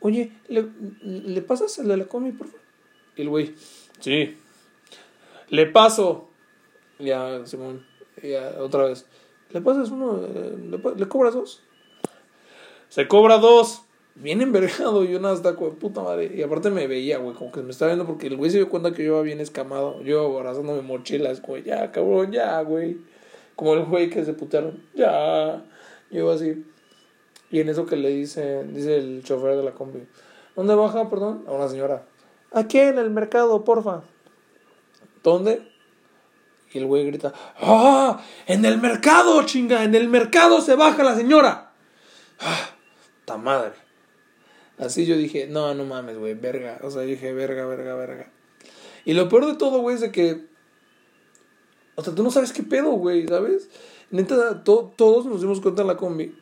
oye, 0.01 0.33
¿le, 0.49 0.65
¿le 1.01 1.41
pasas 1.41 1.77
el 1.79 1.87
de 1.87 1.97
la 1.97 2.05
comi, 2.05 2.31
por 2.31 2.47
favor? 2.47 2.61
Y 3.15 3.21
el 3.21 3.29
güey, 3.29 3.55
sí, 3.99 4.37
le 5.49 5.65
paso. 5.67 6.27
Ya, 6.99 7.45
Simón, 7.45 7.85
ya, 8.21 8.55
otra 8.59 8.85
vez. 8.85 9.05
¿Le 9.51 9.61
pasas 9.61 9.89
uno? 9.89 10.21
¿Le, 10.21 10.77
¿le 10.95 11.07
cobras 11.07 11.33
dos? 11.33 11.63
Se 12.89 13.07
cobra 13.07 13.37
dos. 13.37 13.83
Bien 14.15 14.41
envergado, 14.41 15.05
yo 15.05 15.19
nada, 15.19 15.33
está 15.33 15.55
como 15.55 15.71
puta 15.71 16.01
madre. 16.01 16.31
Y 16.35 16.41
aparte 16.43 16.69
me 16.69 16.85
veía, 16.85 17.17
güey, 17.17 17.35
como 17.35 17.51
que 17.51 17.61
me 17.61 17.71
estaba 17.71 17.91
viendo 17.91 18.05
porque 18.05 18.27
el 18.27 18.35
güey 18.35 18.51
se 18.51 18.57
dio 18.57 18.69
cuenta 18.69 18.91
que 18.91 19.03
yo 19.03 19.13
iba 19.13 19.21
bien 19.21 19.39
escamado. 19.39 20.01
Yo 20.03 20.37
abrazando 20.37 20.73
mi 20.73 20.81
mochila, 20.81 21.31
es 21.31 21.39
como, 21.39 21.57
ya, 21.57 21.91
cabrón, 21.91 22.31
ya, 22.31 22.61
güey. 22.61 22.97
Como 23.55 23.73
el 23.73 23.85
güey 23.85 24.09
que 24.09 24.25
se 24.25 24.33
putearon, 24.33 24.83
ya. 24.93 25.63
Yo 26.11 26.19
iba 26.19 26.33
así. 26.33 26.65
Y 27.51 27.59
en 27.59 27.69
eso 27.69 27.85
que 27.85 27.97
le 27.97 28.09
dice, 28.09 28.63
dice 28.63 28.95
el 28.97 29.23
chofer 29.23 29.57
de 29.57 29.63
la 29.63 29.71
combi, 29.71 30.07
¿dónde 30.55 30.73
baja, 30.73 31.09
perdón? 31.09 31.43
A 31.47 31.51
una 31.51 31.67
señora. 31.67 32.05
Aquí 32.51 32.79
en 32.79 32.97
el 32.97 33.09
mercado, 33.09 33.65
porfa. 33.65 34.03
¿Dónde? 35.21 35.69
Y 36.73 36.77
el 36.77 36.85
güey 36.85 37.05
grita, 37.05 37.33
¡Ah! 37.59 38.23
¡En 38.47 38.63
el 38.63 38.79
mercado, 38.79 39.43
chinga! 39.43 39.83
¡En 39.83 39.93
el 39.93 40.07
mercado 40.07 40.61
se 40.61 40.75
baja 40.75 41.03
la 41.03 41.15
señora! 41.15 41.73
¡Ah! 42.39 42.69
¡Ta 43.25 43.35
madre! 43.35 43.73
Así 44.77 45.05
yo 45.05 45.17
dije, 45.17 45.47
no, 45.47 45.73
no 45.73 45.83
mames, 45.83 46.17
güey, 46.17 46.33
verga. 46.33 46.79
O 46.83 46.89
sea, 46.89 47.01
dije, 47.01 47.33
verga, 47.33 47.65
verga, 47.65 47.95
verga. 47.95 48.31
Y 49.03 49.13
lo 49.13 49.27
peor 49.27 49.45
de 49.45 49.55
todo, 49.55 49.79
güey, 49.79 49.95
es 49.95 50.01
de 50.01 50.11
que. 50.11 50.47
O 51.95 52.03
sea, 52.03 52.15
tú 52.15 52.23
no 52.23 52.31
sabes 52.31 52.53
qué 52.53 52.63
pedo, 52.63 52.91
güey, 52.91 53.27
¿sabes? 53.27 53.69
Neta, 54.09 54.63
todos 54.63 55.25
nos 55.25 55.41
dimos 55.41 55.59
cuenta 55.59 55.81
en 55.81 55.89
la 55.89 55.97
combi 55.97 56.33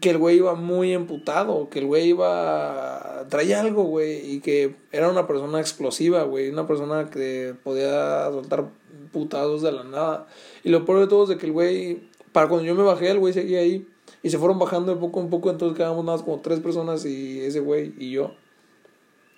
que 0.00 0.10
el 0.10 0.18
güey 0.18 0.36
iba 0.36 0.54
muy 0.54 0.92
emputado, 0.92 1.68
que 1.68 1.80
el 1.80 1.86
güey 1.86 2.08
iba... 2.08 3.26
traía 3.28 3.60
algo, 3.60 3.84
güey, 3.84 4.34
y 4.34 4.40
que 4.40 4.76
era 4.92 5.08
una 5.08 5.26
persona 5.26 5.60
explosiva, 5.60 6.22
güey, 6.22 6.50
una 6.50 6.66
persona 6.66 7.10
que 7.10 7.54
podía 7.62 8.30
soltar 8.30 8.68
putados 9.12 9.62
de 9.62 9.72
la 9.72 9.84
nada. 9.84 10.26
Y 10.64 10.70
lo 10.70 10.84
peor 10.84 11.00
de 11.00 11.06
todo 11.06 11.24
es 11.24 11.28
de 11.30 11.38
que 11.38 11.46
el 11.46 11.52
güey, 11.52 12.08
para 12.32 12.48
cuando 12.48 12.64
yo 12.66 12.74
me 12.74 12.82
bajé, 12.82 13.10
el 13.10 13.18
güey 13.18 13.32
seguía 13.32 13.60
ahí, 13.60 13.86
y 14.22 14.30
se 14.30 14.38
fueron 14.38 14.58
bajando 14.58 14.94
de 14.94 15.00
poco 15.00 15.20
en 15.20 15.30
poco, 15.30 15.50
entonces 15.50 15.76
quedábamos 15.76 16.04
nada 16.04 16.16
más 16.16 16.24
como 16.24 16.40
tres 16.40 16.60
personas 16.60 17.04
y 17.04 17.40
ese 17.40 17.60
güey 17.60 17.94
y 17.98 18.12
yo. 18.12 18.34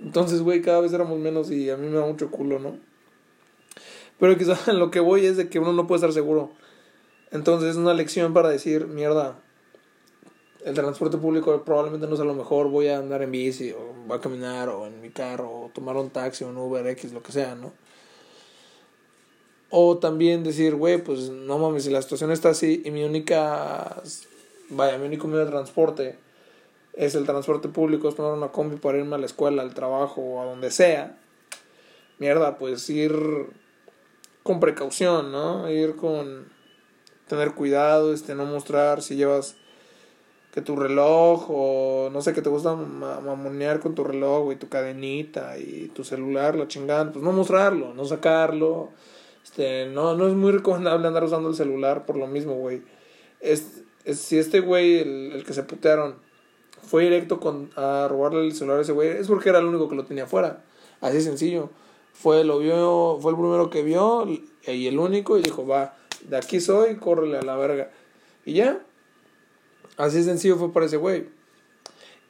Entonces, 0.01 0.43
güey, 0.43 0.61
cada 0.61 0.81
vez 0.81 0.93
éramos 0.93 1.19
menos 1.19 1.51
y 1.51 1.71
a 1.71 1.77
mí 1.77 1.88
me 1.88 1.99
da 1.99 2.07
mucho 2.07 2.31
culo, 2.31 2.59
¿no? 2.59 2.77
Pero 4.19 4.37
quizás 4.37 4.69
lo 4.75 4.90
que 4.90 5.01
voy 5.01 5.27
es 5.27 5.37
de 5.37 5.49
que 5.49 5.59
uno 5.59 5.73
no 5.73 5.87
puede 5.87 5.99
estar 5.99 6.12
seguro. 6.12 6.51
Entonces 7.31 7.71
es 7.71 7.77
una 7.77 7.95
lección 7.95 8.33
para 8.33 8.49
decir, 8.49 8.87
mierda, 8.87 9.38
el 10.64 10.74
transporte 10.74 11.18
público 11.18 11.62
probablemente 11.62 12.07
no 12.07 12.16
sea 12.16 12.24
lo 12.24 12.35
mejor, 12.35 12.68
voy 12.68 12.88
a 12.88 12.98
andar 12.98 13.20
en 13.22 13.31
bici 13.31 13.70
o 13.72 13.92
voy 14.07 14.16
a 14.16 14.20
caminar 14.20 14.70
o 14.70 14.87
en 14.87 15.00
mi 15.03 15.11
carro 15.11 15.50
o 15.50 15.70
tomar 15.72 15.94
un 15.96 16.09
taxi 16.09 16.42
o 16.44 16.48
un 16.48 16.57
Uber 16.57 16.87
X, 16.87 17.12
lo 17.12 17.22
que 17.22 17.33
sea, 17.33 17.55
¿no? 17.55 17.72
O 19.68 19.98
también 19.98 20.42
decir, 20.42 20.74
güey, 20.74 21.03
pues 21.03 21.29
no 21.29 21.59
mames, 21.59 21.85
si 21.85 21.90
la 21.90 22.00
situación 22.00 22.31
está 22.31 22.50
así 22.50 22.81
y 22.85 22.90
mi 22.90 23.05
única, 23.05 24.03
vaya, 24.70 24.96
mi 24.96 25.07
único 25.07 25.29
medio 25.29 25.44
de 25.44 25.50
transporte 25.50 26.16
es 26.94 27.14
el 27.14 27.27
transporte 27.27 27.68
público, 27.68 28.09
es 28.09 28.14
tomar 28.14 28.33
una 28.33 28.48
combi 28.48 28.77
para 28.77 28.96
irme 28.96 29.16
a 29.16 29.18
la 29.18 29.27
escuela, 29.27 29.62
al 29.62 29.74
trabajo 29.74 30.22
o 30.22 30.40
a 30.40 30.46
donde 30.46 30.70
sea, 30.70 31.18
mierda, 32.18 32.57
pues 32.57 32.88
ir 32.88 33.12
con 34.42 34.61
precaución, 34.61 35.31
¿no? 35.31 35.68
Ir 35.70 35.96
con 35.96 36.48
tener 37.29 37.55
cuidado, 37.55 38.14
este, 38.14 38.35
no 38.35 38.46
mostrar 38.46 39.03
si 39.03 39.16
llevas 39.16 39.57
que 40.55 40.62
tu 40.62 40.77
reloj 40.77 41.47
o 41.49 42.11
no 42.12 42.23
sé, 42.23 42.33
que 42.33 42.40
te 42.40 42.49
gusta 42.49 42.77
mamonear 42.77 43.81
con 43.81 43.97
tu 43.97 44.05
reloj, 44.05 44.53
y 44.53 44.57
tu 44.57 44.69
cadenita 44.69 45.59
y 45.59 45.88
tu 45.88 46.05
celular, 46.05 46.55
la 46.55 46.69
chingada, 46.69 47.11
pues 47.11 47.25
no 47.25 47.33
mostrarlo, 47.33 47.93
no 47.93 48.05
sacarlo. 48.05 48.90
Este, 49.43 49.87
no, 49.87 50.14
no 50.14 50.29
es 50.29 50.35
muy 50.35 50.53
recomendable 50.53 51.09
andar 51.09 51.25
usando 51.25 51.49
el 51.49 51.57
celular 51.57 52.07
por 52.07 52.17
lo 52.17 52.29
mismo, 52.29 52.55
güey. 52.55 52.83
Es, 53.40 53.83
si 54.12 54.38
este 54.38 54.61
güey, 54.61 54.99
el, 54.99 55.33
el, 55.33 55.45
que 55.45 55.55
se 55.55 55.64
putearon, 55.64 56.14
fue 56.83 57.03
directo 57.03 57.40
con, 57.40 57.71
a 57.75 58.07
robarle 58.09 58.47
el 58.47 58.55
celular 58.55 58.79
a 58.79 58.83
ese 58.83 58.93
güey, 58.93 59.09
es 59.09 59.27
porque 59.27 59.49
era 59.49 59.59
el 59.59 59.64
único 59.64 59.88
que 59.88 59.97
lo 59.97 60.05
tenía 60.05 60.27
fuera. 60.27 60.62
Así 61.01 61.21
sencillo. 61.21 61.71
Fue, 62.12 62.45
lo 62.45 62.61
vio, 62.61 63.19
fue 63.21 63.33
el 63.33 63.37
primero 63.37 63.71
que 63.71 63.83
vio 63.83 64.25
y 64.29 64.87
el 64.87 65.01
único 65.01 65.37
y 65.37 65.43
dijo, 65.43 65.67
va, 65.67 65.97
de 66.29 66.37
aquí 66.37 66.61
soy, 66.61 66.95
córrele 66.95 67.38
a 67.38 67.43
la 67.43 67.57
verga. 67.57 67.90
Y 68.45 68.53
ya, 68.53 68.81
Así 69.97 70.23
sencillo 70.23 70.57
fue 70.57 70.73
para 70.73 70.87
ese 70.87 70.97
güey. 70.97 71.27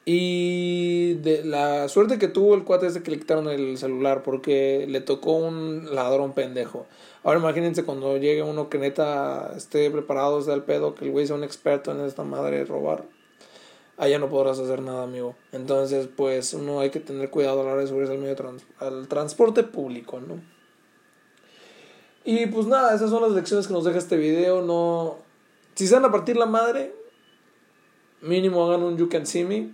Y 0.07 1.15
de 1.15 1.45
la 1.45 1.89
suerte 1.89 2.19
que 2.19 2.29
tuvo 2.29 2.55
el 2.55 2.65
cuate 2.65 2.87
es 2.87 2.99
que 2.99 3.11
le 3.11 3.19
quitaron 3.19 3.49
el 3.49 3.79
celular 3.79 4.23
porque 4.23 4.85
le 4.87 5.01
tocó 5.01 5.33
un 5.33 5.95
ladrón 5.95 6.35
pendejo. 6.35 6.87
Ahora 7.23 7.39
imagínense 7.39 7.85
cuando 7.85 8.19
llegue 8.19 8.43
uno 8.43 8.69
que 8.69 8.79
neta 8.79 9.55
esté 9.57 9.91
preparado 9.91 10.39
desde 10.39 10.53
el 10.53 10.63
pedo, 10.63 10.95
que 10.95 11.07
el 11.07 11.11
güey 11.11 11.27
sea 11.27 11.37
un 11.37 11.45
experto 11.45 11.91
en 11.91 12.01
esta 12.01 12.23
madre 12.23 12.59
de 12.59 12.65
robar. 12.67 13.05
Allá 13.97 14.19
no 14.19 14.29
podrás 14.29 14.59
hacer 14.59 14.83
nada, 14.83 15.05
amigo. 15.05 15.37
Entonces, 15.53 16.09
pues 16.15 16.53
uno 16.53 16.81
hay 16.81 16.91
que 16.91 17.01
tener 17.01 17.31
cuidado 17.31 17.63
a 17.63 17.65
la 17.65 17.73
hora 17.73 17.81
de 17.81 17.87
subirse 17.87 18.13
al 18.13 18.19
medio 18.19 18.37
al 18.81 19.09
transporte 19.09 19.63
público, 19.63 20.21
¿no? 20.21 20.43
Y 22.25 22.47
pues 22.47 22.67
nada, 22.67 22.95
esas 22.95 23.11
son 23.11 23.23
las 23.23 23.33
lecciones 23.33 23.67
que 23.67 23.73
nos 23.73 23.85
deja 23.85 23.99
este 23.99 24.17
video. 24.17 24.63
No. 24.63 25.19
Si 25.75 25.87
se 25.87 25.95
van 25.95 26.05
a 26.05 26.11
partir 26.11 26.37
la 26.37 26.47
madre, 26.47 26.95
mínimo 28.25 28.67
hagan 28.67 28.83
un 28.83 28.97
You 28.97 29.09
Can 29.09 29.27
See 29.27 29.45
Me 29.45 29.71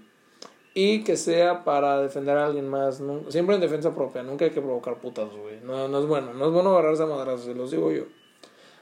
y 0.75 1.03
que 1.03 1.17
sea 1.17 1.65
para 1.65 2.01
defender 2.01 2.37
a 2.37 2.47
alguien 2.47 2.69
más. 2.69 3.03
siempre 3.29 3.55
en 3.55 3.61
defensa 3.61 3.95
propia, 3.95 4.23
nunca 4.23 4.45
hay 4.45 4.51
que 4.51 4.61
provocar 4.61 4.99
putas, 4.99 5.29
güey. 5.31 5.61
No, 5.63 5.89
no 5.89 5.99
es 5.99 6.07
bueno, 6.07 6.33
no 6.35 6.47
es 6.47 6.53
bueno 6.53 6.71
agarrarse 6.71 7.03
a 7.03 7.07
madrazos, 7.07 7.47
se 7.47 7.55
los 7.55 7.71
digo 7.71 7.91
yo. 7.91 8.05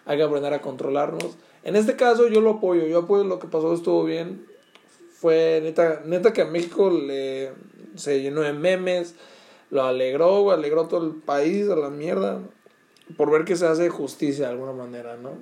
Hay 0.05 0.17
que 0.17 0.23
aprender 0.23 0.53
a 0.53 0.61
controlarnos. 0.61 1.37
En 1.63 1.77
este 1.77 1.97
caso 1.97 2.29
yo 2.29 2.41
lo 2.41 2.53
apoyo, 2.53 2.87
yo 2.87 3.01
apoyo 3.01 3.25
lo 3.25 3.39
que 3.39 3.47
pasó, 3.47 3.73
estuvo 3.73 4.05
bien. 4.05 4.47
Fue 5.11 5.61
neta, 5.63 6.03
neta 6.05 6.33
que 6.33 6.43
a 6.43 6.47
México 6.47 6.91
le, 6.91 7.53
se 7.97 8.23
llenó 8.23 8.43
de 8.43 8.53
memes, 8.53 9.17
lo 9.71 9.83
alegró, 9.83 10.43
güey, 10.43 10.57
alegró 10.57 10.87
todo 10.87 11.05
el 11.05 11.15
país 11.15 11.69
a 11.69 11.77
la 11.77 11.91
mierda. 11.91 12.41
Por 13.17 13.31
ver 13.31 13.45
que 13.45 13.57
se 13.57 13.67
hace 13.67 13.89
justicia 13.89 14.47
de 14.47 14.53
alguna 14.53 14.73
manera, 14.73 15.17
¿no? 15.17 15.33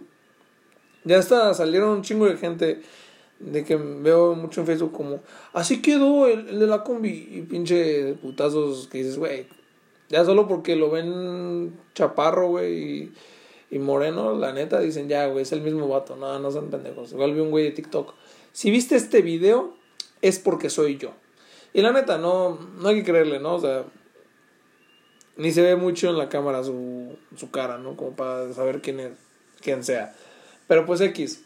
Ya 1.05 1.19
está, 1.19 1.53
salieron 1.55 1.91
un 1.91 2.03
chingo 2.03 2.27
de 2.27 2.37
gente 2.37 2.83
de 3.39 3.65
que 3.65 3.77
veo 3.77 4.35
mucho 4.35 4.61
en 4.61 4.67
Facebook 4.67 4.93
como, 4.93 5.21
así 5.53 5.83
quedó 5.83 6.27
el, 6.27 6.59
de 6.59 6.67
la 6.67 6.83
combi 6.83 7.29
y 7.33 7.43
pinche 7.43 8.15
putazos 8.15 8.89
que 8.89 8.99
dices, 8.99 9.19
güey, 9.19 9.47
ya 10.09 10.25
solo 10.25 10.47
porque 10.49 10.77
lo 10.77 10.91
ven 10.91 11.79
chaparro, 11.95 12.49
güey, 12.49 13.13
y, 13.71 13.79
moreno, 13.79 14.35
la 14.35 14.53
neta, 14.53 14.81
dicen, 14.81 15.09
ya, 15.09 15.27
güey, 15.27 15.43
es 15.43 15.53
el 15.53 15.61
mismo 15.61 15.89
vato, 15.89 16.17
no, 16.17 16.39
no 16.39 16.51
son 16.51 16.71
pendejos. 16.71 17.13
Igual 17.13 17.35
vi 17.35 17.41
un 17.41 17.51
güey 17.51 17.65
de 17.65 17.73
TikTok, 17.73 18.15
si 18.53 18.71
viste 18.71 18.97
este 18.97 19.21
video, 19.21 19.75
es 20.23 20.39
porque 20.39 20.71
soy 20.71 20.97
yo. 20.97 21.13
Y 21.75 21.83
la 21.83 21.93
neta, 21.93 22.17
no, 22.17 22.59
no 22.79 22.89
hay 22.89 22.97
que 22.97 23.05
creerle, 23.05 23.39
¿no? 23.39 23.57
O 23.57 23.61
sea, 23.61 23.85
ni 25.37 25.53
se 25.53 25.61
ve 25.61 25.77
mucho 25.77 26.09
en 26.09 26.17
la 26.17 26.29
cámara 26.31 26.65
su, 26.65 27.17
su 27.37 27.51
cara, 27.51 27.77
¿no? 27.77 27.97
Como 27.97 28.13
para 28.13 28.53
saber 28.55 28.81
quién 28.81 29.01
es, 29.01 29.13
quién 29.61 29.85
sea. 29.85 30.15
Pero 30.67 30.87
pues 30.87 31.01
X. 31.01 31.46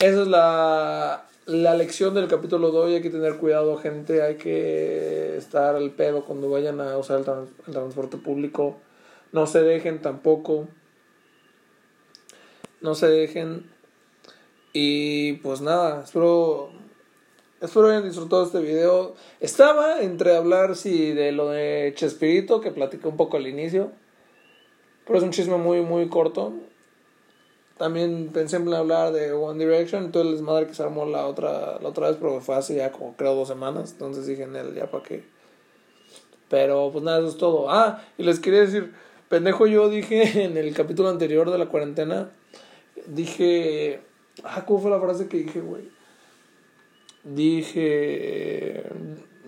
Esa 0.00 0.22
es 0.22 0.28
la, 0.28 1.26
la 1.44 1.74
lección 1.74 2.14
del 2.14 2.26
capítulo 2.26 2.72
de 2.72 2.78
hoy. 2.78 2.94
Hay 2.94 3.02
que 3.02 3.10
tener 3.10 3.36
cuidado, 3.36 3.76
gente. 3.76 4.22
Hay 4.22 4.36
que 4.36 5.36
estar 5.36 5.76
al 5.76 5.90
pedo 5.90 6.24
cuando 6.24 6.48
vayan 6.48 6.80
a 6.80 6.96
usar 6.96 7.18
el, 7.18 7.24
transporte 7.70 8.16
público. 8.16 8.78
No 9.32 9.46
se 9.46 9.60
dejen 9.60 10.00
tampoco. 10.00 10.68
No 12.80 12.94
se 12.94 13.08
dejen. 13.08 13.70
Y 14.72 15.34
pues 15.34 15.60
nada, 15.60 16.04
espero, 16.04 16.70
espero 17.60 17.88
hayan 17.88 18.04
disfrutado 18.04 18.46
este 18.46 18.60
video. 18.60 19.14
Estaba 19.40 20.00
entre 20.00 20.34
hablar 20.34 20.76
si 20.76 21.12
de 21.12 21.30
lo 21.32 21.50
de 21.50 21.92
Chespirito, 21.94 22.62
que 22.62 22.70
platicé 22.70 23.06
un 23.06 23.18
poco 23.18 23.36
al 23.36 23.46
inicio. 23.46 23.92
Pero 25.04 25.18
es 25.18 25.24
un 25.24 25.30
chisme 25.30 25.58
muy, 25.58 25.82
muy 25.82 26.08
corto. 26.08 26.54
También 27.80 28.28
pensé 28.30 28.56
en 28.56 28.74
hablar 28.74 29.10
de 29.10 29.32
One 29.32 29.64
Direction, 29.64 30.04
entonces 30.04 30.32
les 30.32 30.42
madre 30.42 30.66
que 30.66 30.74
se 30.74 30.82
armó 30.82 31.06
la 31.06 31.26
otra, 31.26 31.78
la 31.80 31.88
otra 31.88 32.08
vez, 32.08 32.18
pero 32.20 32.38
fue 32.42 32.54
hace 32.54 32.74
ya 32.74 32.92
como 32.92 33.16
creo 33.16 33.34
dos 33.34 33.48
semanas, 33.48 33.92
entonces 33.92 34.26
dije 34.26 34.42
en 34.42 34.54
él, 34.54 34.74
ya 34.74 34.90
para 34.90 35.02
qué. 35.02 35.24
Pero 36.50 36.90
pues 36.92 37.02
nada, 37.02 37.20
eso 37.20 37.28
es 37.28 37.38
todo. 37.38 37.70
Ah, 37.70 38.04
y 38.18 38.22
les 38.22 38.38
quería 38.38 38.60
decir, 38.60 38.92
pendejo 39.30 39.66
yo 39.66 39.88
dije 39.88 40.44
en 40.44 40.58
el 40.58 40.74
capítulo 40.74 41.08
anterior 41.08 41.50
de 41.50 41.56
la 41.56 41.70
cuarentena, 41.70 42.30
dije, 43.06 44.02
ah, 44.44 44.66
¿cómo 44.66 44.80
fue 44.80 44.90
la 44.90 45.00
frase 45.00 45.26
que 45.26 45.38
dije, 45.38 45.62
güey? 45.62 45.88
Dije, 47.24 48.84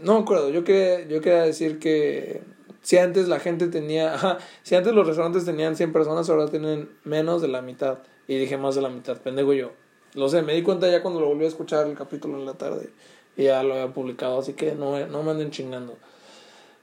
no 0.02 0.14
me 0.14 0.20
acuerdo, 0.20 0.48
yo 0.48 0.64
quería, 0.64 1.06
yo 1.06 1.20
quería 1.20 1.42
decir 1.42 1.78
que 1.78 2.40
si 2.80 2.96
antes 2.96 3.28
la 3.28 3.40
gente 3.40 3.68
tenía, 3.68 4.14
ajá, 4.14 4.38
si 4.62 4.74
antes 4.74 4.94
los 4.94 5.06
restaurantes 5.06 5.44
tenían 5.44 5.76
100 5.76 5.92
personas, 5.92 6.30
ahora 6.30 6.48
tienen 6.48 6.88
menos 7.04 7.42
de 7.42 7.48
la 7.48 7.60
mitad. 7.60 7.98
Y 8.28 8.38
dije 8.38 8.56
más 8.56 8.74
de 8.74 8.82
la 8.82 8.88
mitad, 8.88 9.20
pendejo 9.20 9.52
yo. 9.52 9.72
Lo 10.14 10.28
sé, 10.28 10.42
me 10.42 10.54
di 10.54 10.62
cuenta 10.62 10.90
ya 10.90 11.02
cuando 11.02 11.20
lo 11.20 11.26
volví 11.26 11.44
a 11.44 11.48
escuchar 11.48 11.86
el 11.86 11.96
capítulo 11.96 12.38
en 12.38 12.46
la 12.46 12.54
tarde. 12.54 12.90
Y 13.36 13.44
ya 13.44 13.62
lo 13.62 13.74
había 13.74 13.92
publicado, 13.92 14.38
así 14.38 14.52
que 14.52 14.74
no, 14.74 15.06
no 15.06 15.22
me 15.22 15.30
anden 15.30 15.50
chingando. 15.50 15.96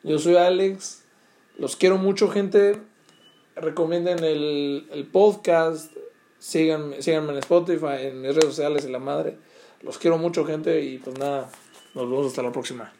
Yo 0.03 0.17
soy 0.17 0.35
Alex, 0.35 1.03
los 1.57 1.75
quiero 1.75 1.97
mucho, 1.97 2.29
gente. 2.29 2.77
Recomienden 3.55 4.23
el, 4.23 4.87
el 4.91 5.05
podcast, 5.05 5.91
síganme, 6.39 7.01
síganme 7.01 7.33
en 7.33 7.39
Spotify, 7.39 8.07
en 8.07 8.21
mis 8.21 8.31
redes 8.33 8.45
sociales 8.45 8.85
y 8.85 8.91
la 8.91 8.99
madre. 8.99 9.37
Los 9.81 9.97
quiero 9.97 10.17
mucho, 10.17 10.45
gente, 10.45 10.81
y 10.81 10.97
pues 10.97 11.17
nada, 11.19 11.49
nos 11.93 12.09
vemos 12.09 12.27
hasta 12.27 12.41
la 12.41 12.51
próxima. 12.51 12.91